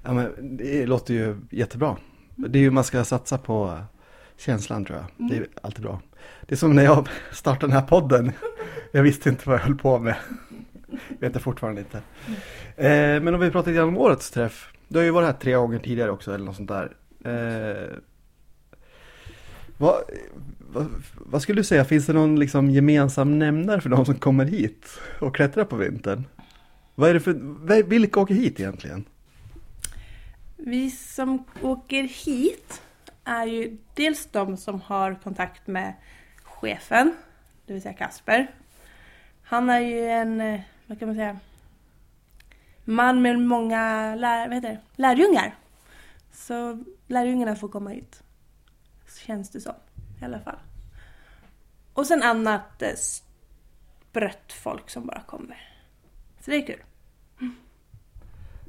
[0.03, 1.97] Ja, men det låter ju jättebra.
[2.35, 3.79] Det är ju man ska satsa på
[4.37, 5.29] känslan tror jag.
[5.29, 6.01] Det är alltid bra.
[6.41, 8.31] Det är som när jag startade den här podden.
[8.91, 10.15] Jag visste inte vad jag höll på med.
[11.19, 11.97] Vet jag fortfarande inte.
[12.75, 14.73] Eh, men om vi pratar lite om årets träff.
[14.87, 16.93] Du har ju varit här tre gånger tidigare också eller något sånt där.
[19.81, 20.03] Vad,
[20.59, 24.45] vad, vad skulle du säga, finns det någon liksom gemensam nämnare för de som kommer
[24.45, 26.23] hit och klättrar på vintern?
[26.95, 29.05] Vad är det för, vilka åker hit egentligen?
[30.57, 32.81] Vi som åker hit
[33.23, 35.93] är ju dels de som har kontakt med
[36.43, 37.15] chefen,
[37.65, 38.47] det vill säga Kasper.
[39.43, 41.39] Han är ju en, vad kan man säga,
[42.85, 44.79] man med många lär, vad heter det?
[44.95, 45.55] lärjungar.
[46.33, 48.23] Så lärjungarna får komma hit.
[49.29, 49.73] Känns det som,
[50.21, 50.55] i alla fall.
[51.93, 55.57] Och sen annat eh, sprött folk som bara kommer.
[56.45, 56.83] Så det är kul.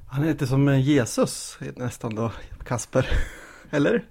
[0.09, 2.33] Han är lite som en Jesus nästan då,
[2.65, 3.07] Kasper.
[3.71, 4.05] Eller?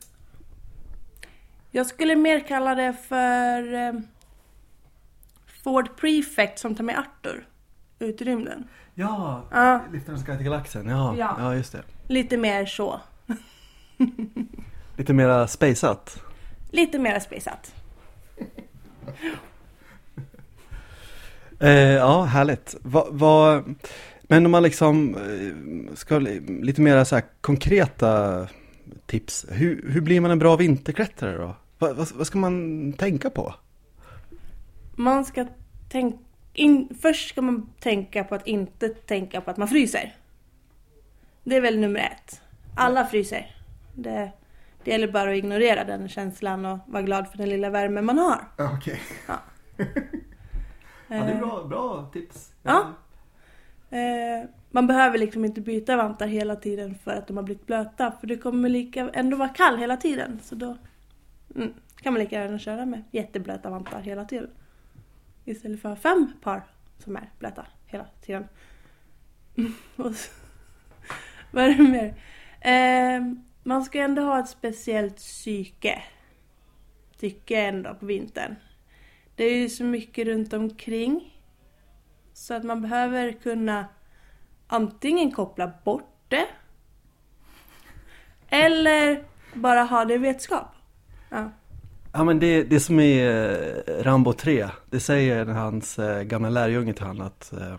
[1.71, 3.93] Jag skulle mer kalla det för eh,
[5.63, 7.47] Ford Prefect som tar med Arthur
[7.99, 8.67] ut i rymden.
[8.93, 9.81] Ja, Ja.
[9.91, 10.88] Liftarens guide till galaxen.
[10.88, 11.35] Ja, Ja.
[11.39, 11.55] ja.
[11.55, 11.83] just det.
[12.07, 13.01] Lite mer så.
[14.97, 16.23] Lite mera spaceat.
[16.69, 17.73] Lite mer spaceat.
[21.60, 22.75] Eh, ja, härligt.
[22.82, 23.63] Va, va,
[24.21, 28.47] men om man liksom eh, ska li- lite mera så här konkreta
[29.05, 29.45] tips.
[29.49, 31.55] Hur, hur blir man en bra vinterklättrare då?
[31.77, 33.53] Va, vad, vad ska man tänka på?
[34.95, 35.47] Man ska
[35.89, 36.17] tänka...
[36.53, 40.15] In, först ska man tänka på att inte tänka på att man fryser.
[41.43, 42.41] Det är väl nummer ett.
[42.75, 43.55] Alla fryser.
[43.95, 44.32] Det,
[44.89, 48.17] det gäller bara att ignorera den känslan och vara glad för den lilla värme man
[48.17, 48.41] har.
[48.58, 48.99] Ja, Okej.
[49.28, 49.36] Ja.
[51.08, 52.54] Ja, det är Eh, bra, bra tips.
[52.63, 52.93] Ja.
[53.89, 58.12] Eh, man behöver liksom inte byta vantar hela tiden för att de har blivit blöta.
[58.19, 60.39] För det kommer lika, ändå vara kall hela tiden.
[60.43, 60.78] Så då
[61.56, 64.49] mm, kan man lika gärna köra med jätteblöta vantar hela tiden.
[65.45, 66.62] Istället för fem par
[66.97, 68.47] som är blöta hela tiden.
[69.95, 70.32] Och så-
[71.52, 72.13] Vad är det mer?
[72.62, 73.34] Eh,
[73.69, 76.03] man ska ändå ha ett speciellt psyke.
[77.19, 78.55] Tycker jag ändå på vintern.
[79.36, 81.41] Det är ju så mycket runt omkring.
[82.34, 83.86] Så att man behöver kunna
[84.67, 86.45] antingen koppla bort det.
[88.49, 90.67] Eller bara ha det i vetskap.
[91.30, 91.51] Ja.
[92.13, 93.28] Ja men det, det som är
[93.88, 97.76] eh, Rambo 3, det säger hans eh, gamla lärjunge till honom att eh,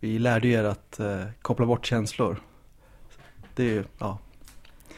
[0.00, 2.40] vi lärde er att eh, koppla bort känslor.
[3.54, 4.18] Det är ju, ja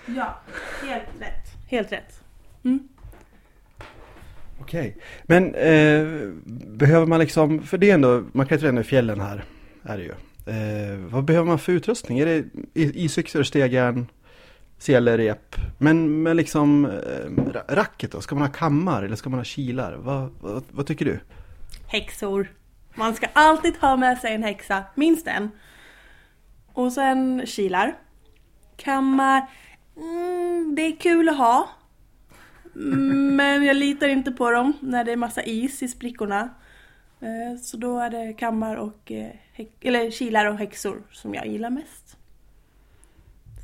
[0.07, 0.41] ja,
[0.83, 1.69] helt rätt.
[1.69, 2.21] Helt rätt.
[2.65, 2.89] Mm.
[4.61, 4.97] Okej.
[5.23, 6.07] Men eh,
[6.67, 9.45] behöver man liksom, för det är ändå, man klättrar ändå i fjällen här,
[9.83, 10.13] är det ju.
[10.47, 12.19] Eh, vad behöver man för utrustning?
[12.19, 12.45] Är det
[12.75, 14.07] i- isyxor, stegjärn?
[14.79, 15.57] selerep.
[15.79, 16.91] Men, men liksom eh,
[17.31, 18.21] ra- racket då?
[18.21, 19.93] Ska man ha kammar eller ska man ha kilar?
[19.97, 21.21] Vad, vad, vad tycker du?
[21.87, 22.53] Häxor.
[22.95, 25.51] Man ska alltid ha med sig en häxa, minst en.
[26.73, 27.95] Och sen kilar.
[28.77, 29.47] Kammar.
[29.97, 31.68] Mm, det är kul att ha.
[32.72, 36.51] Men jag litar inte på dem när det är massa is i sprickorna.
[37.20, 39.30] Eh, så då är det kammar och eh,
[39.80, 42.16] eller kilar och häxor som jag gillar mest.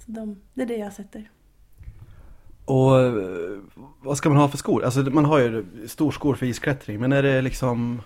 [0.04, 1.30] Så de, det är det jag sätter.
[2.64, 3.58] Och eh,
[4.00, 4.84] vad ska man ha för skor?
[4.84, 8.02] Alltså man har ju storskor för isklättring men är det liksom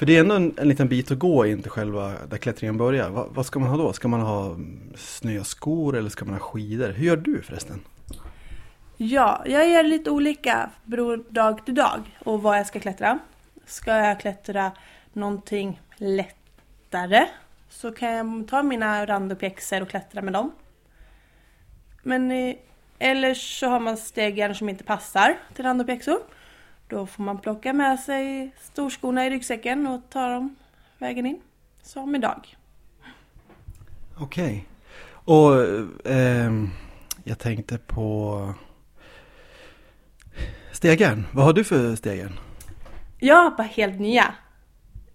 [0.00, 2.76] för det är ändå en, en liten bit att gå in till själva där klättringen
[2.76, 3.10] börjar.
[3.10, 3.92] Va, vad ska man ha då?
[3.92, 6.88] Ska man ha mm, snöskor eller ska man ha skidor?
[6.88, 7.80] Hur gör du förresten?
[8.96, 13.18] Ja, jag gör lite olika beror dag till dag och vad jag ska klättra.
[13.66, 14.72] Ska jag klättra
[15.12, 17.26] någonting lättare
[17.68, 20.52] så kan jag ta mina randopjäxor och klättra med dem.
[22.02, 22.54] Men eh,
[22.98, 26.18] eller så har man stegjärn som inte passar till randopjäxor.
[26.90, 30.56] Då får man plocka med sig storskorna i ryggsäcken och ta dem
[30.98, 31.40] vägen in.
[31.82, 32.56] Som idag.
[34.18, 34.68] Okej.
[35.10, 35.52] Och
[36.04, 36.70] ehm,
[37.24, 38.54] jag tänkte på
[40.72, 41.26] Stegen.
[41.32, 42.38] Vad har du för stegen?
[43.18, 44.34] Jag har bara helt nya.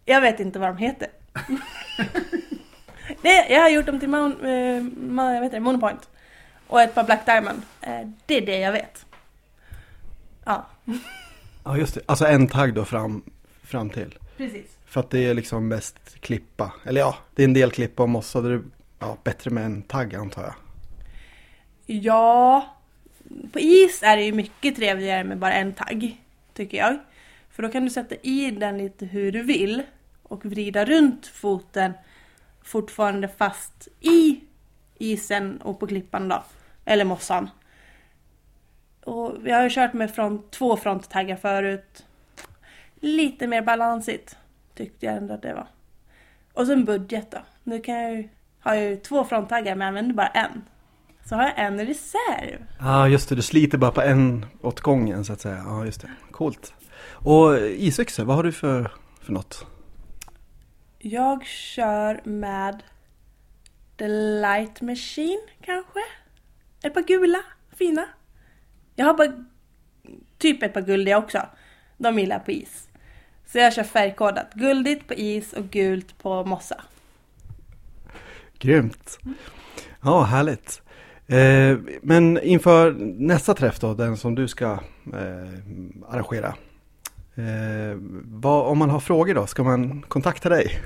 [0.05, 1.07] Jag vet inte vad de heter.
[3.21, 6.09] det, jag har gjort dem till mon, eh, vet inte, Monopoint.
[6.67, 7.61] Och ett par Black Diamond.
[7.81, 9.05] Eh, det är det jag vet.
[10.45, 10.65] Ja,
[11.65, 12.01] Ja just det.
[12.05, 13.23] Alltså en tagg då fram,
[13.63, 14.17] fram till.
[14.37, 14.77] precis.
[14.85, 16.73] För att det är liksom mest klippa.
[16.83, 18.41] Eller ja, det är en del klippa och mossa.
[18.41, 18.61] Det är
[18.99, 20.53] ja, bättre med en tagg antar jag.
[21.85, 22.75] Ja,
[23.51, 26.21] på is är det ju mycket trevligare med bara en tagg.
[26.53, 26.97] Tycker jag.
[27.49, 29.83] För då kan du sätta i den lite hur du vill.
[30.23, 31.93] Och vrida runt foten
[32.63, 34.39] fortfarande fast i
[34.97, 36.43] isen och på klippan då.
[36.85, 37.49] Eller mossan.
[39.05, 42.05] Och jag har ju kört med front, två fronttaggar förut.
[42.95, 44.37] Lite mer balansigt
[44.75, 45.67] tyckte jag ändå att det var.
[46.53, 47.37] Och sen budget då.
[47.63, 48.29] Nu kan jag ju,
[48.59, 50.61] har jag ju två fronttaggar men använder bara en.
[51.25, 52.65] Så har jag en i reserv.
[52.79, 55.63] Ja just det, du sliter bara på en åt gången så att säga.
[55.65, 56.73] Ja just det, coolt.
[57.09, 58.91] Och isyxor, vad har du för,
[59.21, 59.65] för något?
[60.97, 62.83] Jag kör med
[63.97, 65.99] The Light Machine kanske?
[66.83, 67.39] Ett par gula,
[67.75, 68.05] fina.
[68.95, 69.45] Jag har bara
[70.37, 71.41] typ ett par guldiga också.
[71.97, 72.87] De gillar på is.
[73.45, 74.53] Så jag kör färgkodat.
[74.53, 76.81] Guldigt på is och gult på mossa.
[78.59, 79.19] Grymt.
[80.03, 80.81] Ja, härligt.
[81.27, 84.71] Eh, men inför nästa träff då, den som du ska
[85.13, 86.55] eh, arrangera.
[87.35, 90.79] Eh, vad, om man har frågor då, ska man kontakta dig?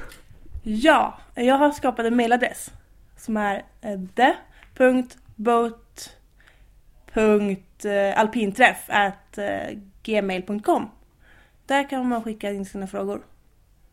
[0.63, 2.71] Ja, jag har skapat en mailadress.
[3.17, 3.63] Som är
[7.85, 8.19] eh,
[8.87, 10.89] at eh, gmail.com
[11.65, 13.21] Där kan man skicka in sina frågor.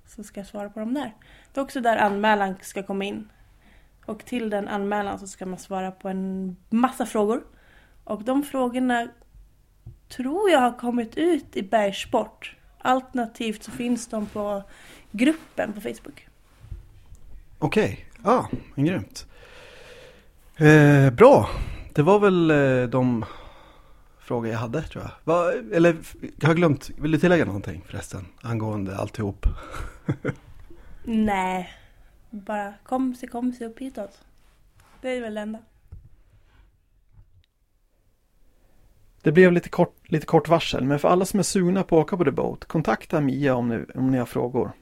[0.06, 1.14] Så ska jag svara på dem där.
[1.52, 3.28] Det är också där anmälan ska komma in.
[4.06, 7.42] Och till den anmälan så ska man svara på en massa frågor.
[8.04, 9.08] Och de frågorna
[10.08, 12.56] tror jag har kommit ut i Bergsport.
[12.78, 14.62] Alternativt så finns de på
[15.10, 16.26] gruppen på Facebook.
[17.58, 19.26] Okej, ja, ah, grymt.
[20.56, 21.48] Eh, bra,
[21.92, 23.24] det var väl eh, de
[24.26, 25.10] frågor jag hade tror jag.
[25.24, 25.96] Va, eller
[26.40, 29.46] jag har glömt, vill du tillägga någonting förresten angående alltihop?
[31.04, 31.70] Nej,
[32.30, 34.20] bara kom sig, kom sig upp hitåt.
[35.00, 35.58] Det är väl det enda.
[39.22, 42.04] Det blev lite kort, lite kort varsel, men för alla som är sugna på att
[42.04, 44.72] åka på The Boat, kontakta Mia om ni, om ni har frågor.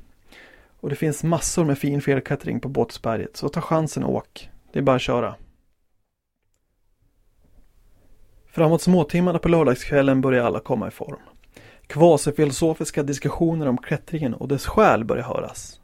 [0.81, 4.51] Och det finns massor med fin fjällklättring på Båtsberget, så ta chansen och åk.
[4.73, 5.35] Det är bara att köra.
[8.55, 11.21] Framåt småtimmarna på lördagskvällen börjar alla komma i form.
[11.87, 15.81] Kvasifilosofiska diskussioner om klättringen och dess själ börjar höras.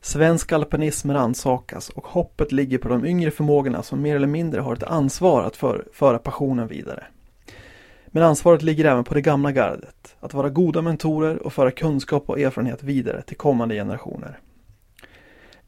[0.00, 4.74] Svensk alpinism rannsakas och hoppet ligger på de yngre förmågorna som mer eller mindre har
[4.74, 7.04] ett ansvar att för, föra passionen vidare.
[8.06, 12.30] Men ansvaret ligger även på det gamla gardet, att vara goda mentorer och föra kunskap
[12.30, 14.38] och erfarenhet vidare till kommande generationer.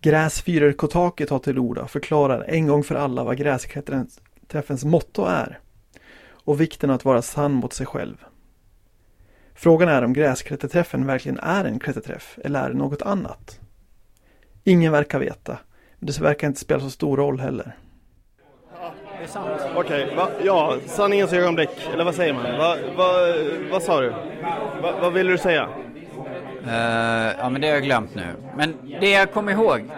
[0.01, 5.59] Gräsfyrer Kotaki tar till orda och förklarar en gång för alla vad gräsklättringsträffens motto är
[6.45, 8.25] och vikten av att vara sann mot sig själv.
[9.55, 13.61] Frågan är om gräsklätterträffen verkligen är en klätterträff eller är det något annat?
[14.65, 15.59] Ingen verkar veta,
[15.99, 17.77] men det verkar inte spela så stor roll heller.
[19.77, 22.43] Okej, va, ja, sanningens ögonblick, eller vad säger man?
[22.43, 23.13] Va, va,
[23.71, 24.11] vad sa du?
[24.83, 25.69] Va, vad ville du säga?
[26.67, 28.27] Eh, ja, men det har jag glömt nu.
[28.57, 29.91] Men det jag kommer ihåg,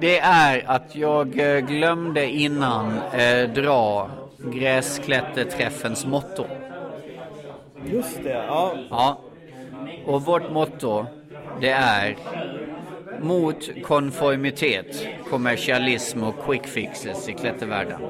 [0.00, 4.10] det är att jag eh, glömde innan eh, dra
[4.52, 6.44] gräsklätterträffens motto.
[7.86, 8.74] Just det, ja.
[8.90, 9.18] Ja.
[10.06, 11.06] Och vårt motto
[11.60, 12.16] det är
[13.20, 18.00] mot konformitet, kommersialism och quick fixes i klättervärlden.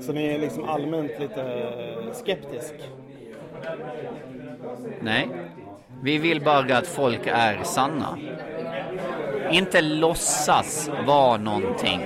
[0.00, 2.74] Så ni är liksom allmänt lite eh, skeptisk?
[5.00, 5.28] Nej,
[6.02, 8.18] vi vill bara att folk är sanna.
[9.50, 12.00] Inte låtsas vara någonting,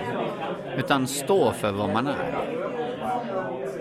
[0.78, 2.34] utan stå för vad man är.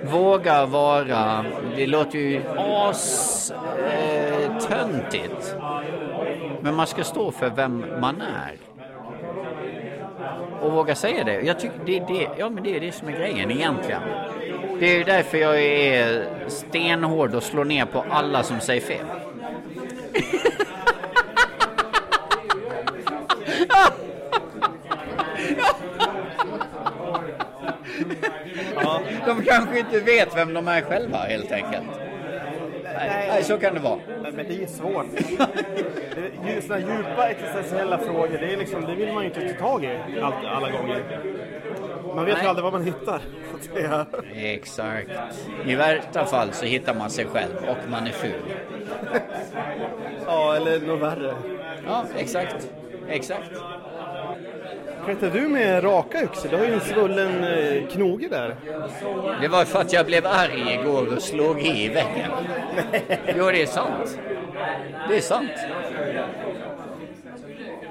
[0.03, 3.15] Våga vara, det låter ju astöntigt.
[6.61, 8.57] Men man ska stå för vem man är.
[10.61, 11.41] Och våga säga det.
[11.41, 14.01] Jag tycker det, är det, ja, men det är det som är grejen egentligen.
[14.79, 19.05] Det är ju därför jag är stenhård och slår ner på alla som säger fel.
[29.43, 31.87] De kanske inte vet vem de är själva helt enkelt.
[32.83, 33.99] Nej, nej så kan det vara.
[34.23, 35.05] Men det är ju svårt.
[36.47, 39.83] Ju sådana djupa existentiella frågor, det, är liksom, det vill man ju inte ta tag
[39.83, 41.03] i allt, alla gånger.
[42.15, 42.47] Man vet ju Nej.
[42.47, 43.21] aldrig vad man hittar.
[44.35, 45.09] Exakt.
[45.65, 48.41] I värsta fall så hittar man sig själv och man är ful.
[50.25, 51.35] Ja, eller något värre.
[51.87, 52.71] Ja, exakt.
[53.09, 53.51] Exakt.
[55.05, 56.49] Klättrar du med raka yxor?
[56.49, 58.55] Du har ju en svullen eh, knoge där.
[59.41, 62.31] Det var för att jag blev arg igår och slog i väggen.
[63.37, 64.17] Jo, det är sant.
[65.09, 65.51] Det är sant.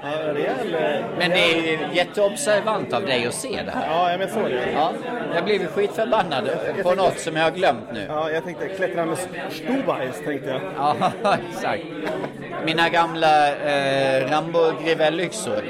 [0.05, 0.75] Ja, rejäl...
[0.75, 1.39] eh, Men det
[1.73, 3.87] är jätteobservant av dig att se det här.
[3.89, 4.71] Ja, jag såg det.
[4.73, 4.91] Ja,
[5.35, 6.49] jag blev skitförbannad
[6.83, 8.05] på något som jag har glömt nu.
[8.07, 9.17] Ja, jag tänkte klättra med
[9.49, 10.61] Stubais, tänkte jag.
[10.77, 11.11] Ja,
[11.51, 11.83] exakt.
[12.65, 15.63] Mina gamla eh, Rambo Grivell-yxor.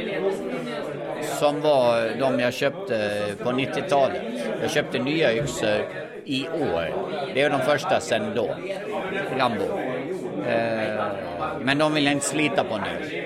[1.43, 4.21] Som var de jag köpte på 90-talet.
[4.61, 5.85] Jag köpte nya yxor
[6.25, 6.93] i år.
[7.33, 8.55] Det är de första sen då.
[9.37, 9.63] Rambo.
[10.47, 11.05] Eh,
[11.61, 13.25] men de vill jag inte slita på nu.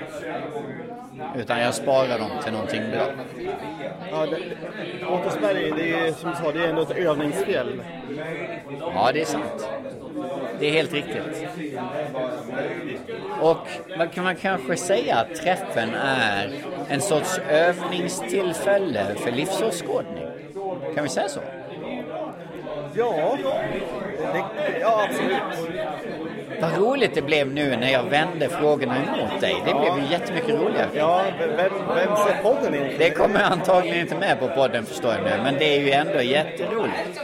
[1.38, 3.06] Utan jag sparar dem till någonting bra.
[4.10, 4.26] Ja,
[5.08, 7.82] Åkersberg, det är som du sa, det är ändå ett övningsfjäll.
[8.80, 9.68] Ja, det är sant.
[10.60, 11.48] Det är helt riktigt.
[13.40, 13.68] Och
[13.98, 16.50] man kan man kanske säga att träffen är
[16.88, 20.26] en sorts övningstillfälle för livsåskådning?
[20.94, 21.40] Kan vi säga så?
[22.94, 23.38] Ja,
[24.32, 24.44] det,
[24.80, 25.72] ja absolut.
[26.60, 29.62] Vad roligt det blev nu när jag vände frågorna emot dig.
[29.66, 30.88] Det blev ju jättemycket roligare.
[30.94, 31.56] Ja, vem,
[31.94, 32.94] vem ser podden in?
[32.98, 36.22] Det kommer antagligen inte med på podden förstår jag nu, men det är ju ändå
[36.22, 37.20] jätteroligt.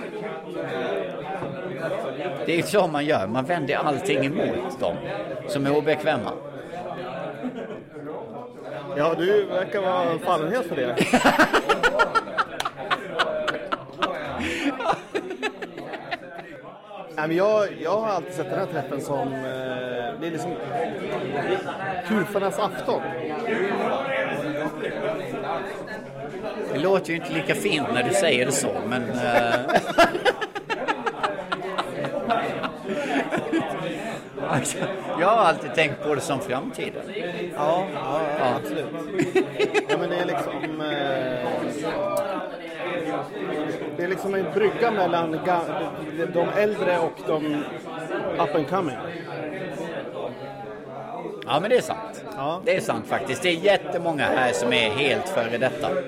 [2.46, 4.96] Det är så man gör, man vänder allting emot dem
[5.48, 6.32] som är obekväma.
[8.96, 10.96] Ja, du verkar vara fallenhet för det.
[17.24, 20.54] Nej, men jag, jag har alltid sett den här träffen som eh, det är liksom
[22.08, 23.02] kufarnas afton.
[26.72, 29.02] Det låter ju inte lika fint när du säger det så, men...
[29.10, 29.54] eh,
[34.48, 34.78] alltså,
[35.20, 37.02] jag har alltid tänkt på det som framtiden.
[37.56, 38.86] Ja, ja, ja absolut.
[39.88, 40.80] Ja, men det är liksom...
[40.80, 41.53] Eh,
[43.96, 45.38] det är liksom en brygga mellan
[46.32, 47.64] de äldre och de
[48.38, 48.96] up and coming.
[51.46, 52.24] Ja, men det är sant.
[52.64, 53.42] Det är sant faktiskt.
[53.42, 55.90] Det är jättemånga här som är helt före detta.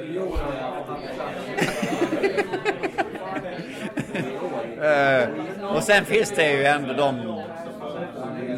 [4.76, 5.28] Eh,
[5.76, 7.42] och sen finns det ju ändå de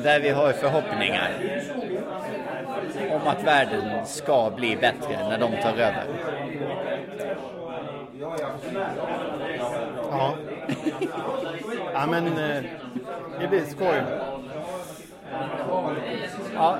[0.03, 1.31] där vi har förhoppningar
[3.11, 6.05] om att världen ska bli bättre när de tar över.
[8.21, 8.39] Ja.
[11.93, 12.63] ja, men eh,
[13.41, 14.03] det blir skoj.
[16.55, 16.79] Ja.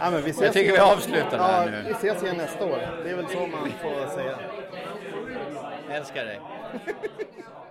[0.00, 1.82] ja men vi ses Jag tycker vi avslutar ja, här nu.
[1.86, 2.78] Vi ses igen nästa år.
[3.04, 4.38] Det är väl så man får säga.
[5.88, 6.40] Jag älskar dig.